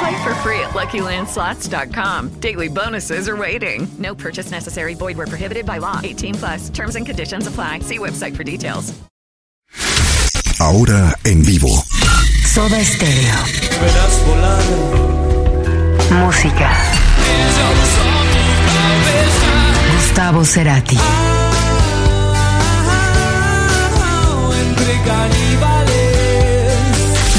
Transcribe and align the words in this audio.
Play 0.00 0.22
for 0.24 0.34
free 0.36 0.60
at 0.60 0.70
LuckyLandSlots.com. 0.70 2.40
Daily 2.40 2.68
bonuses 2.68 3.28
are 3.28 3.36
waiting. 3.36 3.86
No 3.98 4.14
purchase 4.14 4.50
necessary. 4.50 4.94
Void 4.94 5.18
were 5.18 5.26
prohibited 5.26 5.66
by 5.66 5.76
law. 5.76 6.00
18 6.02 6.34
plus. 6.36 6.70
Terms 6.70 6.96
and 6.96 7.04
conditions 7.04 7.46
apply. 7.46 7.80
See 7.80 7.98
website 7.98 8.34
for 8.34 8.42
details. 8.42 8.94
Ahora 10.58 11.12
en 11.24 11.42
vivo. 11.42 11.68
Soda 12.46 12.82
Stereo. 12.82 13.34
Música. 16.10 16.70
Gustavo 19.92 20.44
Cerati. 20.44 20.96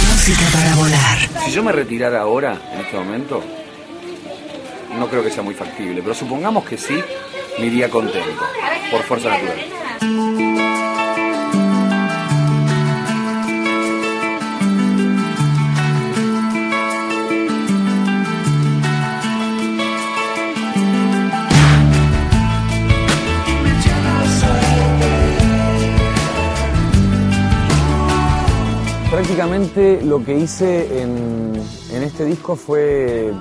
Música 0.09 0.45
para 0.53 0.75
volar. 0.75 1.20
Si 1.51 1.57
yo 1.57 1.63
me 1.63 1.73
retirara 1.73 2.21
ahora, 2.21 2.57
en 2.71 2.79
este 2.79 2.95
momento, 2.95 3.43
no 4.97 5.07
creo 5.09 5.21
que 5.21 5.29
sea 5.29 5.43
muy 5.43 5.53
factible, 5.53 6.01
pero 6.01 6.15
supongamos 6.15 6.63
que 6.63 6.77
sí, 6.77 6.97
me 7.59 7.65
iría 7.65 7.89
contento, 7.89 8.41
por 8.89 9.03
fuerza 9.03 9.31
natural. 9.31 9.59
Prácticamente 29.21 30.01
lo 30.03 30.25
que 30.25 30.35
hice 30.35 30.99
en, 30.99 31.53
en 31.91 32.01
este 32.01 32.25
disco 32.25 32.55
fue 32.55 33.31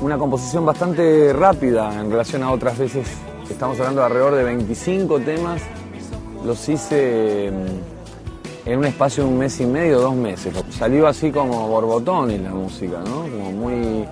una 0.00 0.16
composición 0.16 0.64
bastante 0.64 1.30
rápida 1.34 2.00
en 2.00 2.10
relación 2.10 2.42
a 2.42 2.50
otras 2.50 2.78
veces. 2.78 3.06
Estamos 3.50 3.78
hablando 3.78 4.00
de 4.00 4.06
alrededor 4.06 4.34
de 4.34 4.44
25 4.44 5.20
temas. 5.20 5.60
Los 6.42 6.66
hice 6.70 7.52
mm, 7.52 8.70
en 8.70 8.78
un 8.78 8.86
espacio 8.86 9.24
de 9.24 9.28
un 9.28 9.36
mes 9.36 9.60
y 9.60 9.66
medio, 9.66 10.00
dos 10.00 10.14
meses. 10.14 10.54
Salió 10.70 11.06
así 11.06 11.30
como 11.30 11.68
borbotón 11.68 12.30
en 12.30 12.44
la 12.44 12.52
música, 12.52 13.00
¿no? 13.04 13.24
Como 13.24 13.52
muy, 13.52 14.06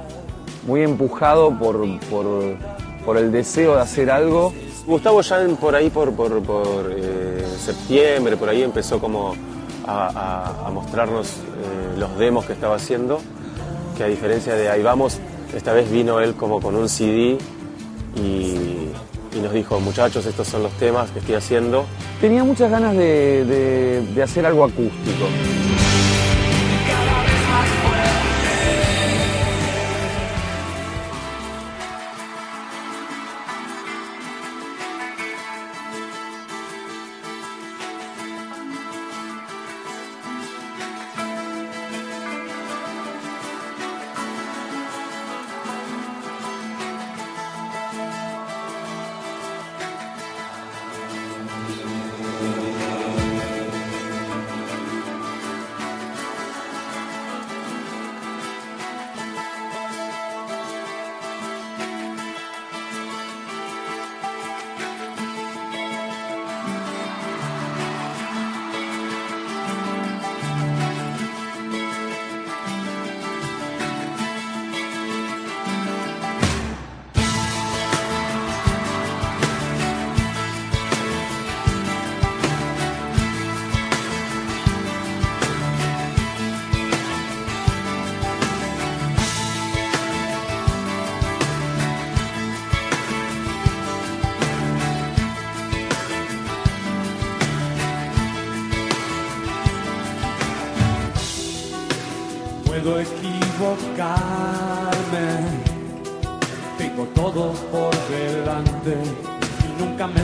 muy 0.67 0.83
empujado 0.83 1.59
por, 1.59 1.87
por, 2.11 2.27
por 3.07 3.17
el 3.17 3.33
deseo 3.33 3.77
de 3.77 3.81
hacer 3.81 4.11
algo. 4.11 4.53
Gustavo 4.87 5.23
ya 5.23 5.39
por 5.59 5.75
ahí, 5.75 5.89
por, 5.89 6.13
por, 6.13 6.43
por, 6.43 6.93
eh, 6.95 7.47
septiembre, 7.59 8.37
por 8.37 8.51
ahí 8.51 8.63
empezó 8.63 8.99
como 9.01 9.33
a, 9.87 10.71
mostrarnos 10.73 11.29
eh, 11.29 11.99
los 11.99 12.17
demos 12.19 12.45
que 12.47 12.53
estaba 12.53 12.77
haciendo, 12.77 13.21
que 13.97 14.05
a 14.05 14.07
diferencia 14.07 14.55
de 14.55 14.71
Ahí 14.71 14.83
Vamos, 14.83 15.19
esta 15.55 15.73
vez 15.73 15.91
vino 15.91 16.21
él 16.21 16.35
como 16.35 16.61
con 16.61 16.75
un 16.75 16.89
CD 16.89 17.39
y, 18.17 18.91
nos 19.41 19.53
dijo, 19.53 19.81
muchachos, 19.81 20.25
estos 20.27 20.47
son 20.47 20.63
los 20.63 20.73
temas 20.75 21.11
que 21.11 21.19
estoy 21.19 21.35
haciendo. 21.35 21.85
Tenía 22.21 22.45
muchas 22.45 22.71
ganas 22.71 22.97
de 22.97 24.21
hacer 24.23 24.47
algo 24.47 24.65
acústico. 24.65 25.27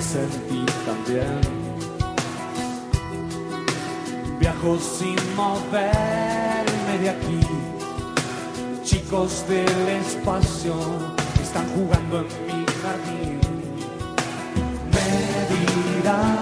Sentí 0.01 0.65
tan 0.87 1.05
bien. 1.07 1.41
Viajo 4.39 4.79
sin 4.79 5.17
moverme 5.37 6.99
de 7.01 7.11
aquí, 7.11 7.41
chicos 8.83 9.45
del 9.49 9.89
espacio 10.01 10.75
están 11.43 11.67
jugando 11.75 12.21
en 12.21 12.27
mi 12.47 12.65
jardín. 12.83 13.41
Me 14.93 15.11
dirán 16.03 16.40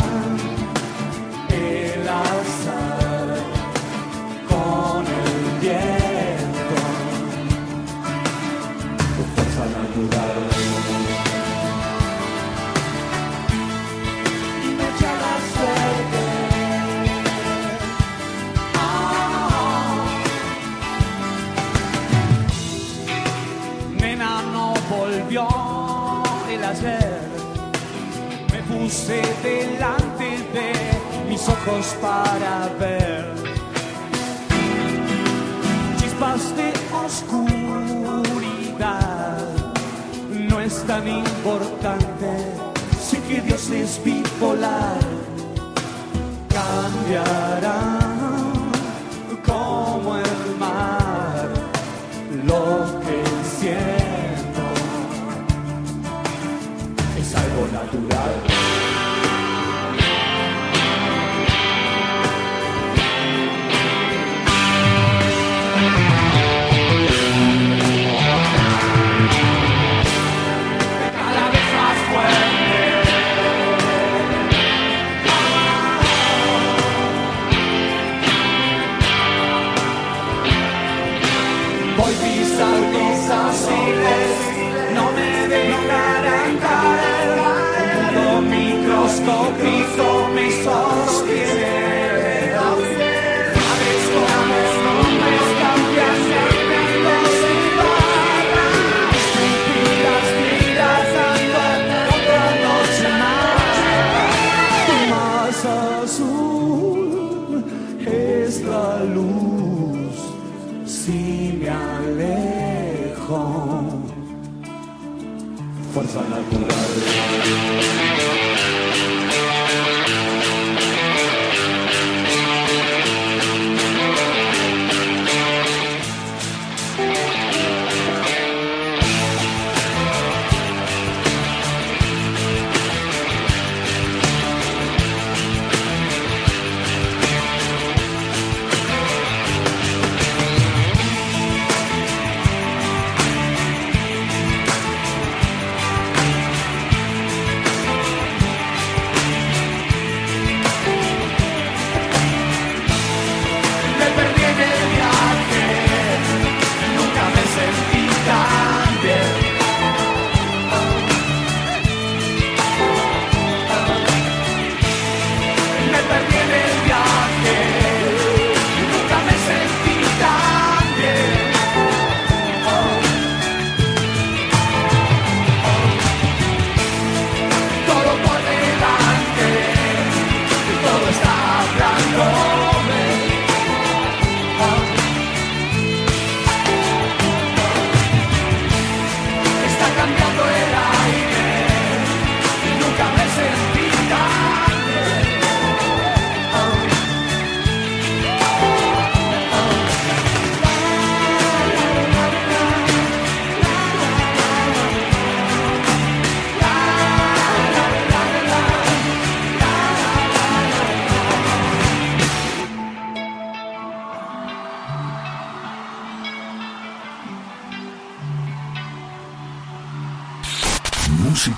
es 57.66 57.75
algo 57.75 57.84
natural. 57.84 58.87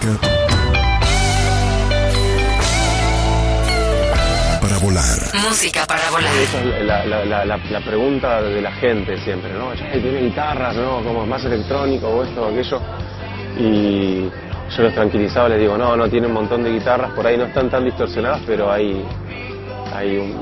Música 0.02 0.19
para 4.61 4.79
volar. 4.79 5.19
Música 5.47 5.87
para 5.87 6.11
volar. 6.11 6.32
Esa 6.43 6.61
es 6.61 6.85
la, 6.87 7.05
la- 7.05 7.25
la- 7.26 7.44
la- 7.44 7.56
la 7.58 7.81
pregunta 7.81 8.41
de 8.43 8.62
la 8.62 8.73
gente 8.73 9.19
siempre, 9.19 9.52
¿no? 9.52 9.73
Tiene 9.93 10.20
guitarras, 10.23 10.75
¿no? 10.76 11.02
Como 11.02 11.26
más 11.26 11.44
electrónico 11.44 12.08
o 12.08 12.23
esto 12.25 12.43
o 12.43 12.49
aquello. 12.49 12.81
Y 13.58 14.23
yo 14.75 14.82
los 14.82 14.94
tranquilizaba, 14.94 15.49
les 15.50 15.61
digo, 15.61 15.76
no, 15.76 15.97
no, 15.97 16.08
tiene 16.08 16.26
un 16.29 16.32
montón 16.32 16.62
de 16.62 16.70
guitarras, 16.73 17.12
por 17.12 17.26
ahí 17.26 17.37
no 17.37 17.44
están 17.44 17.69
tan 17.69 17.85
distorsionadas, 17.85 18.41
pero 18.47 18.70
hay, 18.73 19.05
hay 19.94 20.17
un, 20.17 20.35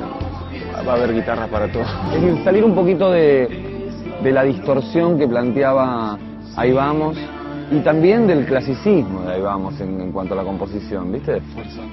va 0.87 0.93
a 0.93 0.97
haber 0.97 1.15
guitarras 1.15 1.49
para 1.49 1.67
todo. 1.73 1.83
Es 2.15 2.21
decir, 2.23 2.45
salir 2.45 2.63
un 2.65 2.75
poquito 2.77 3.11
de, 3.11 3.81
de 4.23 4.33
la 4.33 4.45
distorsión 4.45 5.19
que 5.19 5.27
planteaba 5.27 6.17
Ahí 6.57 6.73
vamos 6.73 7.17
y 7.71 7.81
también 7.81 8.27
del 8.27 8.47
clasicismo 8.47 9.23
de 9.23 9.35
Ahí 9.35 9.41
vamos 9.41 9.81
en, 9.81 10.01
en 10.01 10.13
cuanto 10.13 10.35
a 10.35 10.39
la 10.39 10.45
composición, 10.45 11.13
¿viste? 11.13 11.41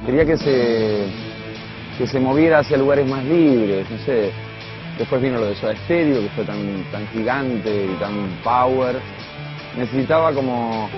Quería 0.06 0.26
que 0.26 0.38
se, 0.38 1.08
que 1.98 2.08
se 2.08 2.20
moviera 2.20 2.60
hacia 2.60 2.78
lugares 2.78 3.08
más 3.10 3.24
libres, 3.24 3.90
no 3.90 3.98
sé. 4.06 4.32
Después 4.98 5.22
vino 5.22 5.38
lo 5.38 5.48
de 5.48 5.56
Soda 5.56 5.76
Stereo, 5.84 6.22
que 6.22 6.30
fue 6.30 6.46
tan, 6.46 6.86
tan 6.92 7.06
gigante 7.10 7.86
y 7.86 8.00
tan 8.00 8.14
power. 8.44 8.96
Necesitaba 9.78 10.32
como 10.34 10.90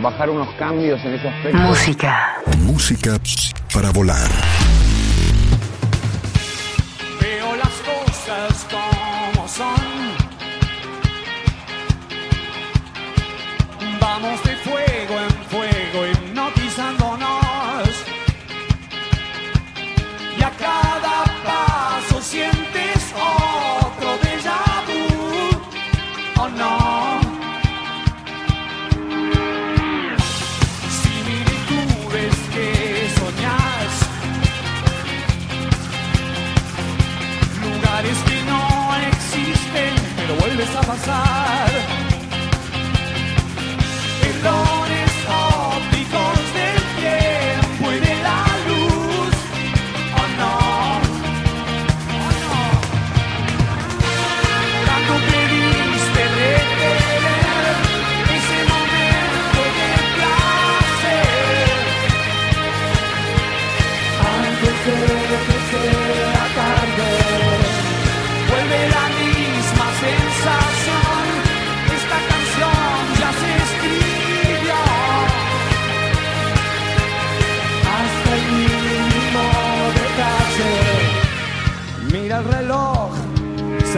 bajar 0.00 0.30
unos 0.30 0.48
cambios 0.54 1.04
en 1.04 1.14
ese 1.14 1.28
aspecto. 1.28 1.58
Música. 1.58 2.36
Música 2.64 3.18
para 3.72 3.90
volar. 3.90 4.59
Pero 40.60 40.72
vuelves 40.72 40.76
a 40.76 40.80
pasar. 40.82 41.99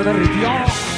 Se 0.03 0.09
derritió. 0.09 0.92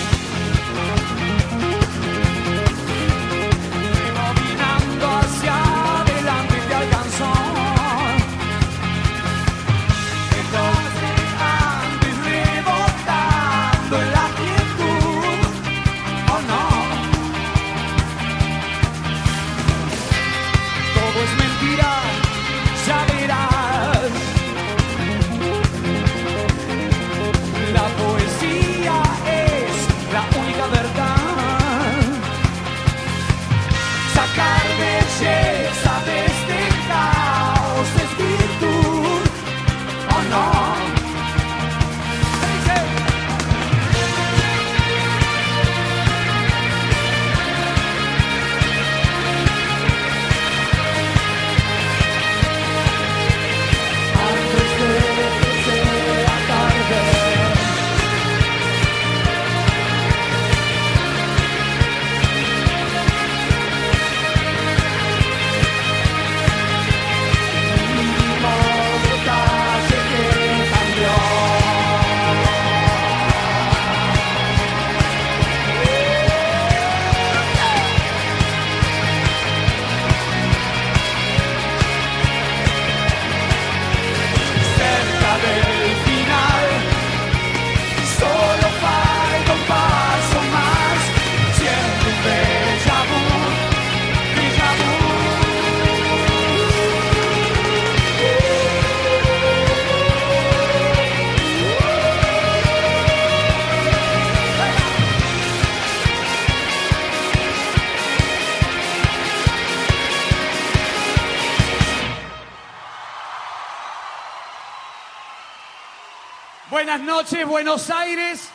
Noches, 117.17 117.47
Buenos 117.47 117.91
Aires, 117.91 118.51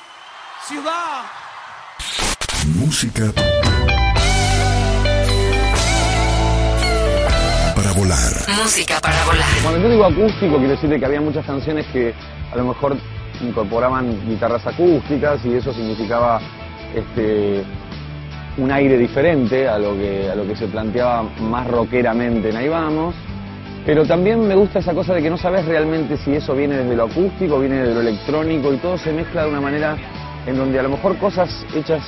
ciudad. 0.68 1.24
Música 2.75 3.32
para 7.74 7.92
volar. 7.94 8.18
Música 8.62 9.00
para 9.00 9.24
volar. 9.24 9.48
Cuando 9.63 9.80
yo 9.80 9.89
digo 9.89 10.04
acústico, 10.04 10.58
quiero 10.58 10.72
decirte 10.72 11.00
que 11.00 11.06
había 11.06 11.22
muchas 11.22 11.46
canciones 11.46 11.86
que 11.94 12.13
a 12.51 12.58
lo 12.58 12.66
mejor 12.66 12.98
incorporaban 13.39 14.28
guitarras 14.28 14.68
acústicas 14.68 15.39
y 15.46 15.54
eso 15.54 15.72
significaba 15.74 16.42
este, 16.94 17.63
un 18.58 18.72
aire 18.74 18.98
diferente 18.98 19.70
a 19.70 19.80
lo, 19.80 19.94
que, 19.94 20.30
a 20.30 20.36
lo 20.36 20.46
que 20.46 20.58
se 20.58 20.68
planteaba 20.68 21.24
más 21.39 21.66
rockeramente 21.66 22.50
en 22.50 22.58
Ahí 22.58 22.68
Vamos. 22.68 23.16
Pero 23.89 24.05
también 24.05 24.48
me 24.48 24.53
gusta 24.53 24.77
esa 24.77 24.93
cosa 24.93 25.15
de 25.15 25.24
que 25.24 25.31
no 25.31 25.38
sabes 25.39 25.65
realmente 25.65 26.15
si 26.17 26.36
eso 26.36 26.53
viene 26.53 26.77
desde 26.77 26.96
lo 26.96 27.05
acústico, 27.05 27.60
viene 27.60 27.77
de 27.77 27.91
lo 27.91 28.01
electrónico 28.01 28.72
y 28.72 28.77
todo 28.77 29.00
se 29.00 29.12
mezcla 29.12 29.41
de 29.41 29.50
una 29.50 29.62
manera 29.62 29.98
en 30.46 30.55
donde 30.55 30.79
a 30.79 30.84
lo 30.84 30.89
mejor 30.89 31.17
cosas 31.17 31.65
hechas 31.74 32.03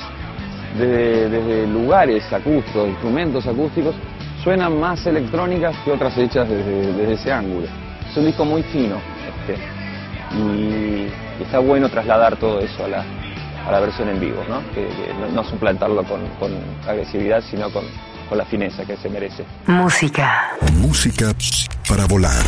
desde, 0.78 1.28
desde 1.28 1.66
lugares 1.66 2.22
acústicos, 2.32 2.88
instrumentos 2.88 3.48
acústicos, 3.48 3.96
suenan 4.44 4.78
más 4.78 5.04
electrónicas 5.06 5.74
que 5.84 5.90
otras 5.90 6.16
hechas 6.18 6.48
desde, 6.48 6.92
desde 6.92 7.14
ese 7.14 7.32
ángulo. 7.32 7.66
Es 8.08 8.16
un 8.16 8.26
disco 8.26 8.44
muy 8.44 8.62
fino 8.62 8.98
este, 9.40 9.60
y, 10.36 11.08
y 11.40 11.42
está 11.42 11.58
bueno 11.58 11.88
trasladar 11.88 12.36
todo 12.36 12.60
eso 12.60 12.84
a 12.84 12.88
la, 12.88 13.04
a 13.66 13.72
la 13.72 13.80
versión 13.80 14.08
en 14.08 14.20
vivo, 14.20 14.44
¿no? 14.48 14.60
Que, 14.72 14.86
que 14.86 15.14
no, 15.14 15.26
no 15.34 15.42
suplantarlo 15.42 16.04
con, 16.04 16.20
con 16.38 16.52
agresividad, 16.86 17.42
sino 17.42 17.70
con, 17.70 17.82
con 18.28 18.38
la 18.38 18.44
fineza 18.44 18.84
que 18.84 18.96
se 18.96 19.10
merece. 19.10 19.44
Música. 19.66 20.52
Música 20.74 21.34
para 21.88 22.06
volar. 22.06 22.44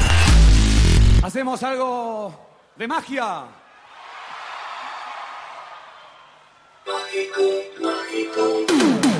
Hacemos 1.23 1.63
algo 1.63 2.35
de 2.77 2.89
magia. 2.89 3.45
Tal 6.85 9.14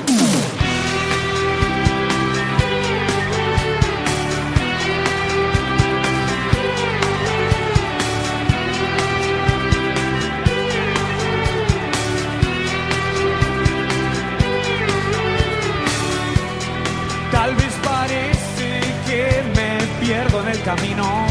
camino. 20.65 21.27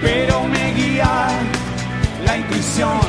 Pero 0.00 0.44
me 0.44 0.72
guía 0.74 1.28
la 2.24 2.36
intuición. 2.36 3.00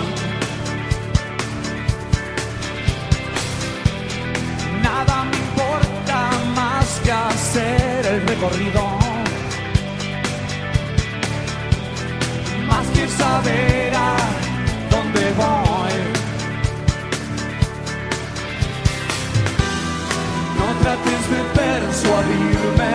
Nada 4.82 5.24
me 5.26 5.38
importa 5.38 6.18
más 6.56 6.88
que 7.04 7.12
hacer 7.12 8.06
el 8.08 8.28
recorrido. 8.28 8.84
Más 12.68 12.88
que 12.88 13.08
saber 13.08 13.94
a 13.96 14.16
dónde 14.90 15.34
voy. 15.38 15.71
Trates 20.82 21.30
de 21.30 21.42
persuadirme, 21.62 22.94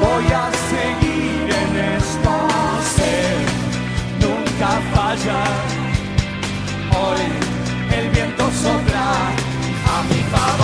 voy 0.00 0.26
a 0.32 0.50
seguir 0.70 1.46
en 1.62 1.70
esto, 1.96 2.32
sé, 2.96 3.16
nunca 4.24 4.70
falla. 4.94 5.42
Hoy 7.00 7.24
el 7.98 8.08
viento 8.10 8.44
sopla 8.62 9.08
a 9.94 10.02
mi 10.08 10.22
favor. 10.32 10.63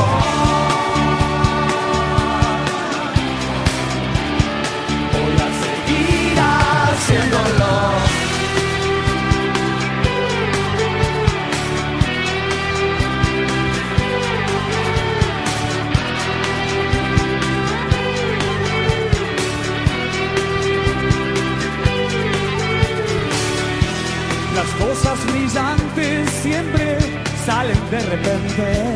De 27.90 27.98
repente. 27.98 28.94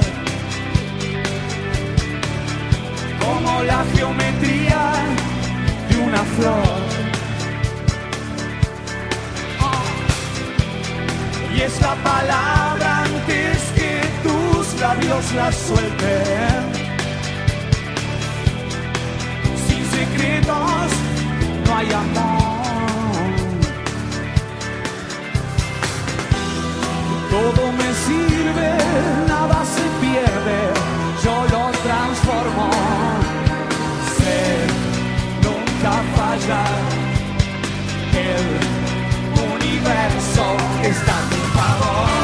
Como 3.18 3.62
la 3.64 3.84
geometría 3.94 4.92
de 5.88 5.96
una 5.98 6.22
flor. 6.36 6.84
Y 11.56 11.60
es 11.60 11.80
la 11.80 11.94
palabra 12.02 13.04
antes 13.04 13.58
que 13.76 14.00
tus 14.22 14.80
labios 14.80 15.32
la 15.34 15.52
suelten. 15.52 16.64
Sin 19.66 19.84
secretos 19.90 20.90
no 21.66 21.76
hay 21.76 21.92
amor. 21.92 22.43
Todo 27.34 27.72
me 27.72 27.92
sirve, 28.06 28.70
nada 29.26 29.64
se 29.64 29.82
pierde, 30.00 30.58
yo 31.24 31.34
lo 31.52 31.64
transformo. 31.82 32.70
Sé 34.16 34.40
nunca 35.42 35.94
falla, 36.14 36.64
el 38.30 38.46
universo 39.52 40.44
está 40.84 41.18
a 41.18 41.26
mi 41.26 41.42
favor. 41.56 42.23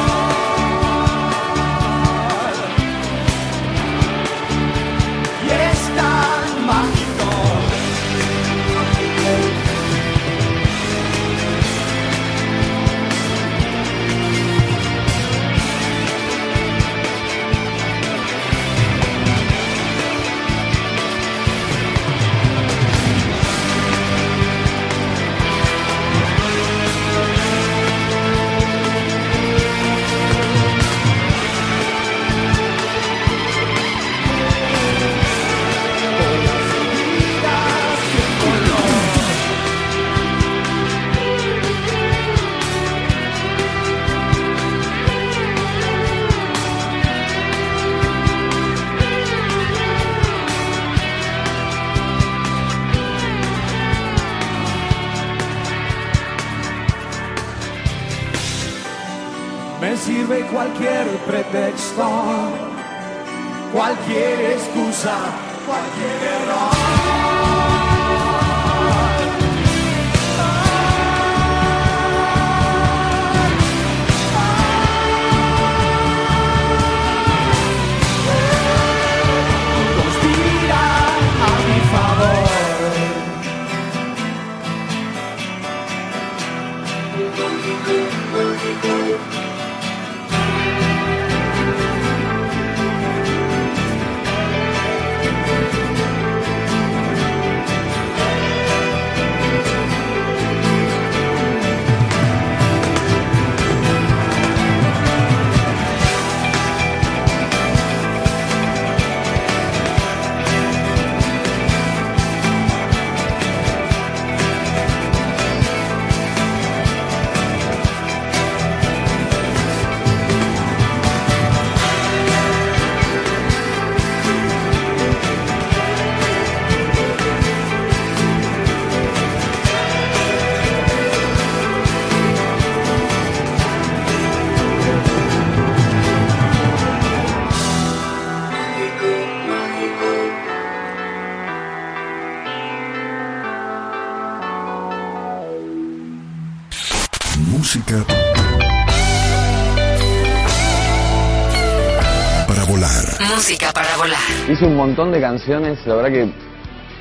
Hice 154.51 154.65
un 154.65 154.75
montón 154.75 155.11
de 155.11 155.21
canciones, 155.21 155.85
la 155.87 155.95
verdad 155.95 156.11
que 156.11 156.27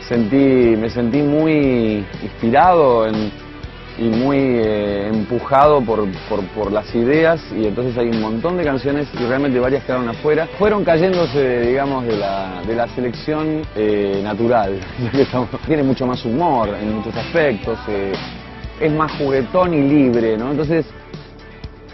sentí, 0.07 0.77
me 0.77 0.89
sentí 0.89 1.21
muy 1.21 2.05
inspirado 2.23 3.09
y 3.99 4.05
muy 4.05 4.37
eh, 4.39 5.09
empujado 5.09 5.81
por, 5.83 6.07
por- 6.29 6.45
por 6.55 6.71
las 6.73 6.95
ideas 6.95 7.41
y 7.53 7.67
entonces 7.67 7.99
hay 7.99 8.09
un 8.09 8.21
montón 8.21 8.57
de 8.57 8.63
canciones 8.65 9.09
y 9.15 9.25
realmente 9.27 9.59
varias 9.59 9.83
quedaron 9.85 10.09
afuera. 10.09 10.47
Fueron 10.59 10.85
cayéndose, 10.85 11.63
digamos, 11.63 12.07
de 12.07 12.17
la, 12.17 12.63
de 12.67 12.75
la 12.77 12.87
selección 12.95 13.63
eh, 13.75 14.21
natural. 14.23 14.79
Tiene 15.67 15.83
mucho 15.83 16.07
más 16.07 16.25
humor 16.25 16.69
en 16.81 16.95
muchos 16.95 17.17
aspectos, 17.17 17.79
eh, 17.89 18.13
es 18.81 18.93
más 18.93 19.11
juguetón 19.19 19.75
y 19.75 19.83
libre, 19.83 20.37
¿no? 20.39 20.53
Entonces 20.53 20.87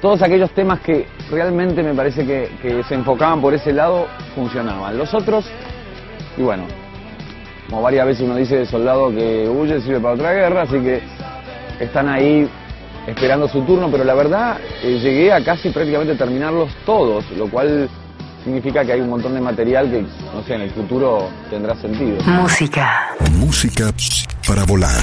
todos 0.01 0.23
aquellos 0.23 0.51
temas 0.53 0.81
que 0.81 1.07
realmente 1.31 1.83
me 1.83 1.95
parece 1.95 2.25
que, 2.27 2.51
que 2.63 2.83
se 2.85 2.95
enfocaban 2.95 3.41
por 3.41 3.55
ese 3.55 3.73
lado 3.73 4.07
funcionaban. 4.35 4.97
Los 4.97 5.13
otros, 5.15 5.47
y 6.37 6.43
bueno, 6.43 6.65
como 7.69 7.83
varias 7.83 8.07
veces 8.07 8.25
uno 8.25 8.37
dice 8.37 8.59
de 8.59 8.67
soldado 8.67 9.11
que 9.11 9.49
huye 9.49 9.81
sirve 9.81 10.01
para 10.01 10.15
otra 10.15 10.33
guerra, 10.33 10.63
así 10.63 10.79
que 10.81 11.03
están 11.81 12.09
ahí 12.09 12.49
esperando 13.07 13.49
su 13.49 13.63
turno, 13.63 13.91
pero 13.91 14.05
la 14.05 14.15
verdad 14.15 14.59
eh, 14.83 14.99
llegué 15.01 15.33
a 15.33 15.43
casi 15.45 15.71
prácticamente 15.71 16.15
terminarlos 16.15 16.71
todos, 16.85 17.25
lo 17.33 17.49
cual 17.49 17.89
significa 18.45 18.85
que 18.85 18.93
hay 18.93 19.01
un 19.01 19.11
montón 19.11 19.35
de 19.35 19.41
material 19.41 19.91
que, 19.91 20.03
no 20.03 20.43
sé, 20.47 20.55
en 20.55 20.63
el 20.63 20.71
futuro 20.71 21.29
tendrá 21.51 21.75
sentido. 21.77 22.19
Música. 22.25 23.15
Música 23.33 23.93
para 24.47 24.65
volar. 24.65 25.03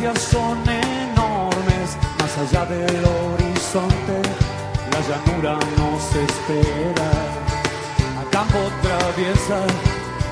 Distancias 0.00 0.22
son 0.30 0.58
enormes, 0.68 1.96
más 2.18 2.38
allá 2.38 2.64
del 2.66 3.04
horizonte, 3.04 4.22
la 4.92 5.00
llanura 5.08 5.58
nos 5.76 6.02
espera. 6.14 7.10
A 8.18 8.30
campo 8.30 8.58
traviesa, 8.82 9.62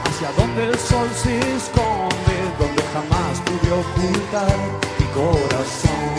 hacia 0.04 0.32
donde 0.36 0.64
el 0.64 0.78
sol 0.78 1.08
se 1.14 1.38
esconde, 1.56 2.36
donde 2.58 2.82
jamás 2.94 3.40
pude 3.44 3.72
ocultar 3.72 4.56
mi 4.98 5.06
corazón. 5.06 6.17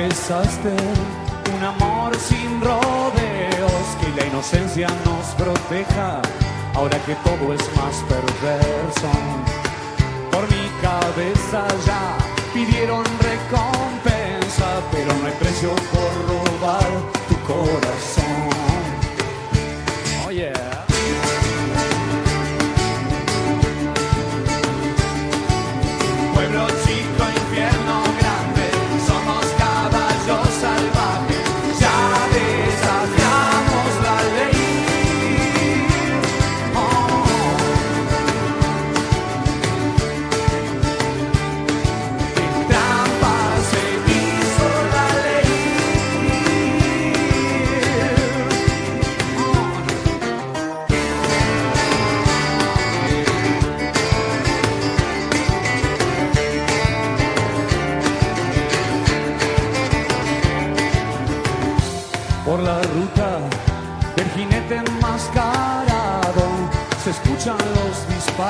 Un 0.00 1.64
amor 1.64 2.14
sin 2.16 2.60
rodeos, 2.60 3.86
que 4.00 4.08
la 4.16 4.26
inocencia 4.26 4.86
nos 5.04 5.26
proteja, 5.34 6.22
ahora 6.74 6.96
que 7.04 7.16
todo 7.16 7.52
es 7.52 7.60
más 7.76 7.96
perverso. 8.08 9.10
Por 10.30 10.42
mi 10.52 10.68
cabeza 10.80 11.66
ya 11.84 12.16
pidieron 12.54 13.04
recompensa, 13.04 14.68
pero 14.92 15.12
no 15.14 15.26
hay 15.26 15.34
precio 15.40 15.70
por 15.70 16.12
robar 16.28 16.88
tu 17.28 17.36
corazón. 17.52 18.17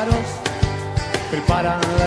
Disparos, 0.09 0.27
preparan 1.31 1.81
la 1.99 2.07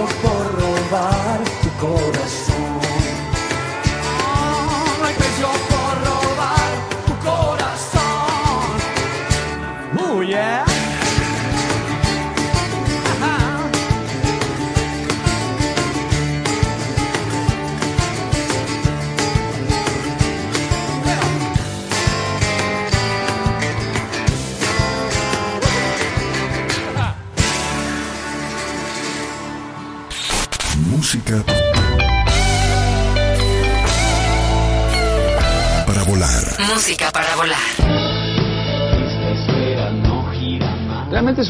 No 0.00 0.06
hay 0.06 0.29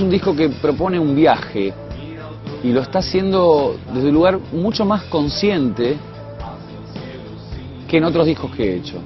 un 0.00 0.10
disco 0.10 0.34
que 0.34 0.48
propone 0.48 0.98
un 0.98 1.14
viaje 1.14 1.72
y 2.62 2.72
lo 2.72 2.80
está 2.80 2.98
haciendo 3.00 3.76
desde 3.94 4.08
un 4.08 4.14
lugar 4.14 4.38
mucho 4.52 4.84
más 4.84 5.04
consciente 5.04 5.96
que 7.88 7.96
en 7.98 8.04
otros 8.04 8.26
discos 8.26 8.54
que 8.54 8.62
he 8.72 8.76
hecho. 8.76 8.98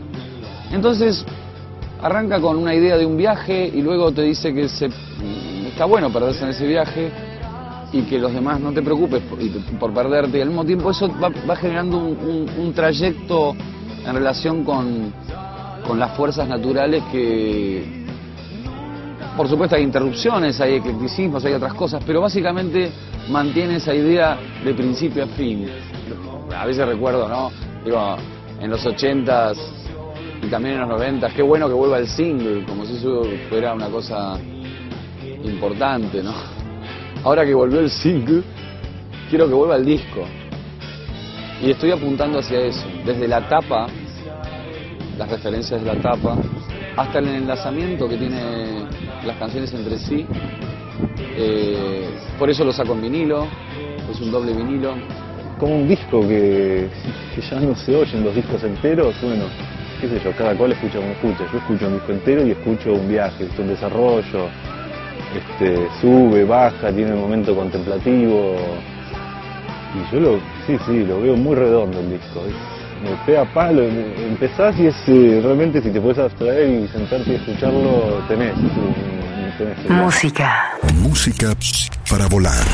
Entonces, 0.72 1.24
arranca 2.02 2.40
con 2.40 2.56
una 2.56 2.74
idea 2.74 2.96
de 2.98 3.06
un 3.06 3.16
viaje 3.16 3.70
y 3.72 3.80
luego 3.80 4.12
te 4.12 4.22
dice 4.22 4.52
que 4.52 4.68
se, 4.68 4.90
está 5.68 5.84
bueno 5.86 6.10
perderse 6.12 6.44
en 6.44 6.50
ese 6.50 6.66
viaje 6.66 7.10
y 7.92 8.02
que 8.02 8.18
los 8.18 8.32
demás 8.32 8.60
no 8.60 8.72
te 8.72 8.82
preocupes 8.82 9.22
por, 9.78 9.92
perderte. 9.94 10.38
Y 10.38 10.40
al 10.40 10.48
mismo 10.48 10.64
tiempo 10.64 10.90
eso 10.90 11.08
va, 11.22 11.56
generando 11.56 11.96
un, 11.96 12.18
un- 12.18 12.50
un 12.66 12.72
trayecto 12.74 13.54
en 14.06 14.14
relación 14.14 14.64
con, 14.64 15.12
con 15.86 15.98
las 15.98 16.14
fuerzas 16.16 16.48
naturales 16.48 17.02
que, 17.12 18.03
por 19.36 19.48
supuesto 19.48 19.76
hay 19.76 19.82
interrupciones, 19.82 20.60
hay 20.60 20.74
eclecticismos, 20.74 21.44
hay 21.44 21.54
otras 21.54 21.74
cosas, 21.74 22.02
pero 22.06 22.20
básicamente 22.20 22.90
mantiene 23.30 23.76
esa 23.76 23.94
idea 23.94 24.38
de 24.64 24.74
principio 24.74 25.24
a 25.24 25.26
fin. 25.26 25.68
A 26.56 26.66
veces 26.66 26.86
recuerdo, 26.86 27.28
¿no? 27.28 27.50
Digo, 27.84 28.16
en 28.60 28.70
los 28.70 28.84
80s 28.86 29.56
y 30.42 30.46
también 30.46 30.74
en 30.74 30.80
los 30.82 30.88
90 30.90 31.30
qué 31.30 31.42
bueno 31.42 31.66
que 31.68 31.74
vuelva 31.74 31.98
el 31.98 32.06
single, 32.06 32.64
como 32.64 32.84
si 32.86 32.96
eso 32.96 33.24
fuera 33.48 33.74
una 33.74 33.88
cosa 33.88 34.38
importante, 35.42 36.22
¿no? 36.22 36.34
Ahora 37.24 37.44
que 37.44 37.54
volvió 37.54 37.80
el 37.80 37.90
single, 37.90 38.42
quiero 39.28 39.48
que 39.48 39.54
vuelva 39.54 39.76
el 39.76 39.84
disco. 39.84 40.24
Y 41.62 41.70
estoy 41.70 41.90
apuntando 41.90 42.38
hacia 42.38 42.60
eso, 42.60 42.86
desde 43.04 43.26
la 43.26 43.48
tapa, 43.48 43.86
las 45.16 45.30
referencias 45.30 45.82
de 45.82 45.94
la 45.94 46.00
tapa, 46.00 46.36
hasta 46.96 47.18
el 47.18 47.28
enlazamiento 47.28 48.08
que 48.08 48.16
tiene 48.16 48.84
las 49.24 49.36
canciones 49.36 49.72
entre 49.74 49.98
sí. 49.98 50.26
Eh, 51.36 52.08
por 52.38 52.50
eso 52.50 52.64
lo 52.64 52.72
saco 52.72 52.92
en 52.92 53.02
vinilo, 53.02 53.46
es 54.10 54.20
un 54.20 54.30
doble 54.30 54.52
vinilo. 54.52 54.94
Como 55.58 55.76
un 55.76 55.88
disco 55.88 56.20
que, 56.20 56.88
que 57.34 57.40
ya 57.40 57.60
no 57.60 57.74
se 57.74 57.94
oyen 57.94 58.24
los 58.24 58.34
discos 58.34 58.62
enteros, 58.64 59.14
bueno, 59.22 59.44
qué 60.00 60.08
sé 60.08 60.20
yo, 60.22 60.32
cada 60.36 60.54
cual 60.54 60.72
escucha 60.72 60.98
como 60.98 61.12
escucha. 61.12 61.50
Yo 61.52 61.58
escucho 61.58 61.86
un 61.86 61.94
disco 61.94 62.12
entero 62.12 62.46
y 62.46 62.50
escucho 62.52 62.92
un 62.92 63.08
viaje, 63.08 63.48
un 63.58 63.68
desarrollo, 63.68 64.48
este, 65.34 65.88
sube, 66.00 66.44
baja, 66.44 66.92
tiene 66.92 67.12
un 67.14 67.20
momento 67.20 67.54
contemplativo. 67.54 68.56
Y 69.94 70.14
yo 70.14 70.20
lo, 70.20 70.38
sí, 70.66 70.76
sí, 70.86 71.04
lo 71.04 71.20
veo 71.20 71.36
muy 71.36 71.54
redondo 71.54 72.00
el 72.00 72.10
disco. 72.10 72.42
Pega 73.26 73.44
palo, 73.46 73.82
em- 73.82 74.28
empezás 74.30 74.78
y 74.78 74.86
es 74.86 74.96
eh, 75.08 75.40
realmente 75.42 75.80
si 75.82 75.90
te 75.90 76.00
puedes 76.00 76.18
abstraer 76.18 76.68
y 76.68 76.88
sentarte 76.88 77.32
y 77.32 77.34
escucharlo, 77.36 78.22
tenés. 78.28 78.54
tenés 79.58 79.90
Música. 79.90 80.72
Música 81.02 81.54
para 82.10 82.26
volar. 82.28 82.64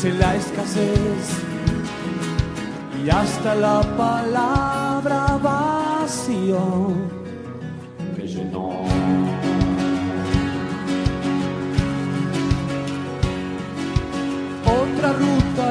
Crece 0.00 0.16
la 0.16 0.36
escasez. 0.36 1.26
Y 3.04 3.10
hasta 3.10 3.56
la 3.56 3.80
palabra 3.96 5.36
vacío 5.42 6.60
me 8.16 8.24
llenó. 8.24 8.68
Otra 14.82 15.12
ruta, 15.14 15.64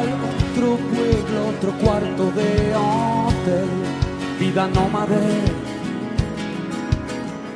otro 0.52 0.76
pueblo, 0.92 1.48
otro 1.48 1.72
cuarto 1.82 2.32
de 2.32 2.76
hotel, 2.76 3.70
vida 4.42 4.68
nómade. 4.68 5.26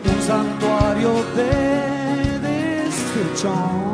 Un 0.05 0.21
santuario 0.21 1.11
de 1.35 2.39
desechos 2.39 3.90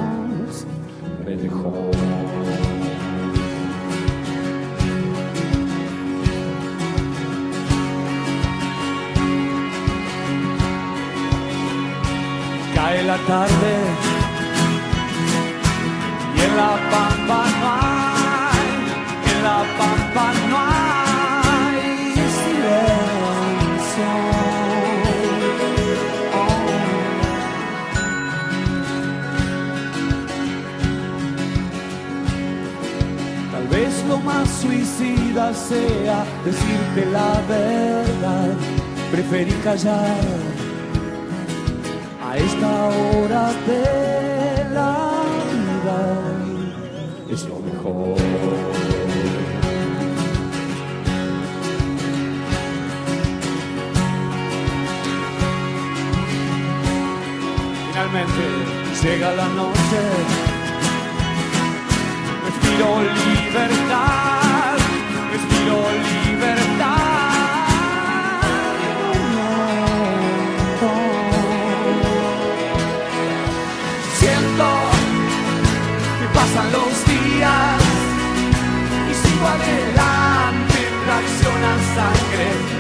tarde 13.26 13.74
y 16.36 16.42
en 16.42 16.58
la 16.58 16.74
pampa 16.92 17.46
no 17.62 17.68
hay, 17.82 18.68
en 19.32 19.44
la 19.44 19.60
pampa 19.80 20.26
no 20.50 20.58
hay 20.58 22.14
silencio. 22.42 24.12
Tal 33.52 33.68
vez 33.68 34.04
lo 34.08 34.18
más 34.20 34.50
suicida 34.50 35.54
sea 35.54 36.26
decirte 36.46 37.12
la 37.12 37.42
verdad. 37.48 38.54
Preferí 39.12 39.54
callar 39.64 40.37
hora 42.86 43.52
de 43.68 44.66
la 44.74 44.94
vida. 45.52 46.00
Es 47.34 47.44
lo 47.50 47.60
mejor. 47.60 48.18
Finalmente 57.90 58.44
llega 59.02 59.32
la 59.34 59.48
noche 59.50 60.48
respiro 62.46 63.02
libertad, 63.02 64.78
respiro 65.32 65.76
libertad. 65.76 66.27
Sangre 81.98 82.77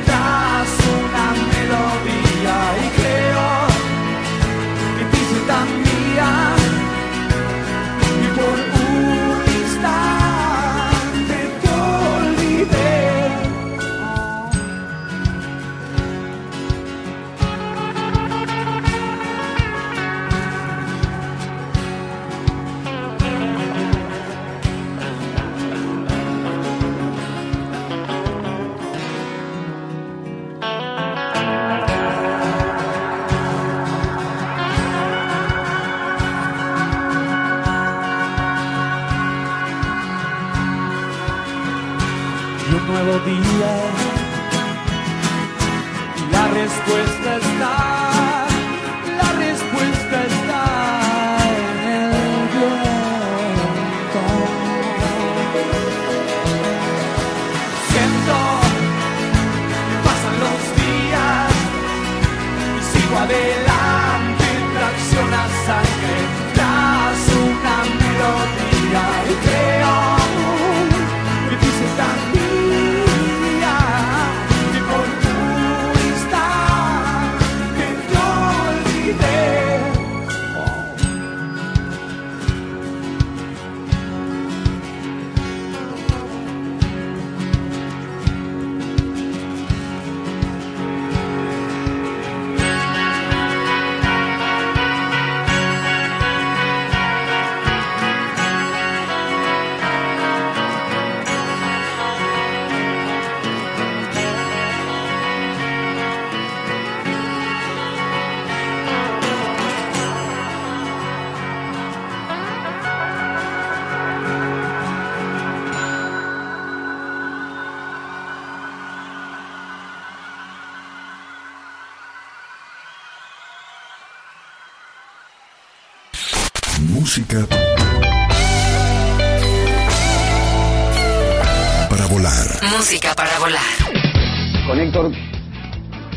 Con 134.67 134.77
Héctor, 134.77 135.09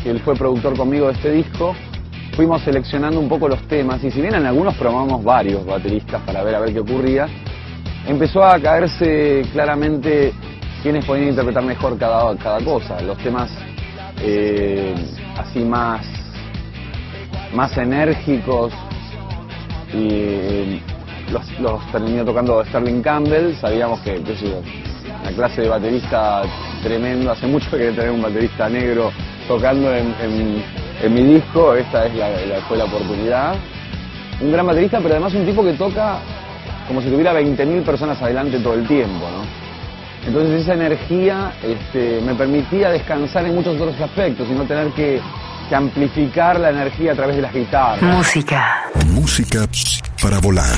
que 0.03 0.09
él 0.09 0.19
fue 0.19 0.35
productor 0.35 0.75
conmigo 0.75 1.07
de 1.07 1.13
este 1.13 1.31
disco, 1.31 1.73
fuimos 2.35 2.61
seleccionando 2.61 3.21
un 3.21 3.29
poco 3.29 3.47
los 3.47 3.65
temas 3.69 4.03
y 4.03 4.11
si 4.11 4.19
bien 4.19 4.35
en 4.35 4.45
algunos 4.45 4.75
probamos 4.75 5.23
varios 5.23 5.65
bateristas 5.65 6.21
para 6.23 6.43
ver 6.43 6.55
a 6.55 6.59
ver 6.59 6.73
qué 6.73 6.81
ocurría, 6.81 7.27
empezó 8.05 8.43
a 8.43 8.59
caerse 8.59 9.43
claramente 9.53 10.33
quiénes 10.83 11.05
podían 11.05 11.29
interpretar 11.29 11.63
mejor 11.63 11.97
cada, 11.97 12.35
cada 12.35 12.59
cosa. 12.65 13.01
Los 13.01 13.17
temas 13.19 13.49
eh, 14.21 14.93
así 15.37 15.59
más, 15.59 16.05
más 17.53 17.77
enérgicos 17.77 18.73
y 19.93 20.07
eh, 20.11 20.81
los, 21.31 21.59
los 21.61 21.91
terminó 21.93 22.25
tocando 22.25 22.61
Sterling 22.65 23.01
Campbell, 23.01 23.55
sabíamos 23.55 24.01
que, 24.01 24.21
qué 24.21 24.35
sé 24.35 24.49
yo, 24.49 24.61
una 25.21 25.31
clase 25.31 25.61
de 25.61 25.69
baterista 25.69 26.43
tremendo, 26.81 27.31
hace 27.31 27.47
mucho 27.47 27.69
que 27.71 27.77
quería 27.77 27.95
tener 27.95 28.11
un 28.11 28.21
baterista 28.21 28.69
negro 28.69 29.11
tocando 29.47 29.93
en, 29.95 30.13
en- 30.21 30.63
en 31.03 31.13
mi 31.13 31.23
disco, 31.35 31.73
esta 31.75 32.05
es 32.05 32.15
la, 32.15 32.29
la- 32.29 32.61
fue 32.67 32.77
la 32.77 32.85
oportunidad. 32.85 33.55
Un 34.39 34.51
gran 34.51 34.65
baterista, 34.67 34.97
pero 34.99 35.15
además 35.15 35.33
un 35.33 35.45
tipo 35.45 35.63
que 35.63 35.73
toca 35.73 36.19
como 36.87 37.01
si 37.01 37.09
tuviera 37.09 37.33
20.000 37.33 37.83
personas 37.83 38.21
adelante 38.21 38.59
todo 38.59 38.73
el 38.73 38.87
tiempo, 38.87 39.27
¿no? 39.29 39.61
Entonces 40.27 40.61
esa 40.61 40.73
energía 40.75 41.51
este, 41.63 42.21
me 42.21 42.35
permitía 42.35 42.89
descansar 42.91 43.45
en 43.45 43.55
muchos 43.55 43.75
otros 43.79 43.99
aspectos 43.99 44.47
y 44.49 44.53
no 44.53 44.63
tener 44.65 44.87
que, 44.89 45.19
que 45.69 45.75
amplificar 45.75 46.59
la 46.59 46.69
energía 46.69 47.13
a 47.13 47.15
través 47.15 47.35
de 47.37 47.41
las 47.41 47.53
guitarras. 47.53 48.01
Música. 48.03 48.83
Música 49.07 49.67
para 50.21 50.39
volar. 50.39 50.75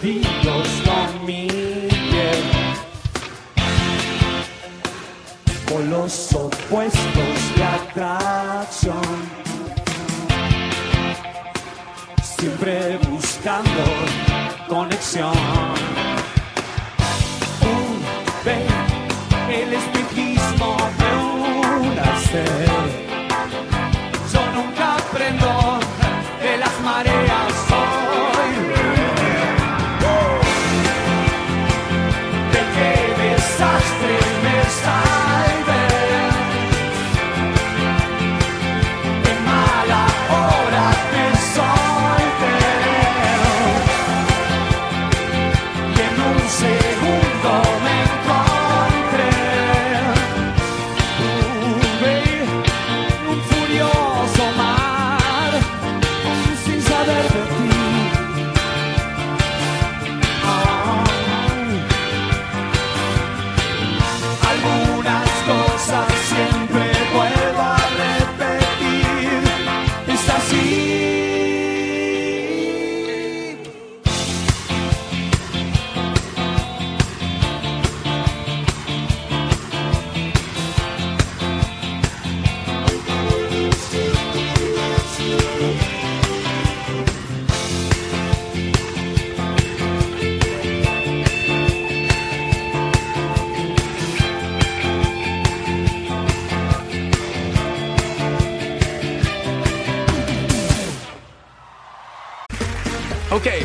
be 0.00 0.29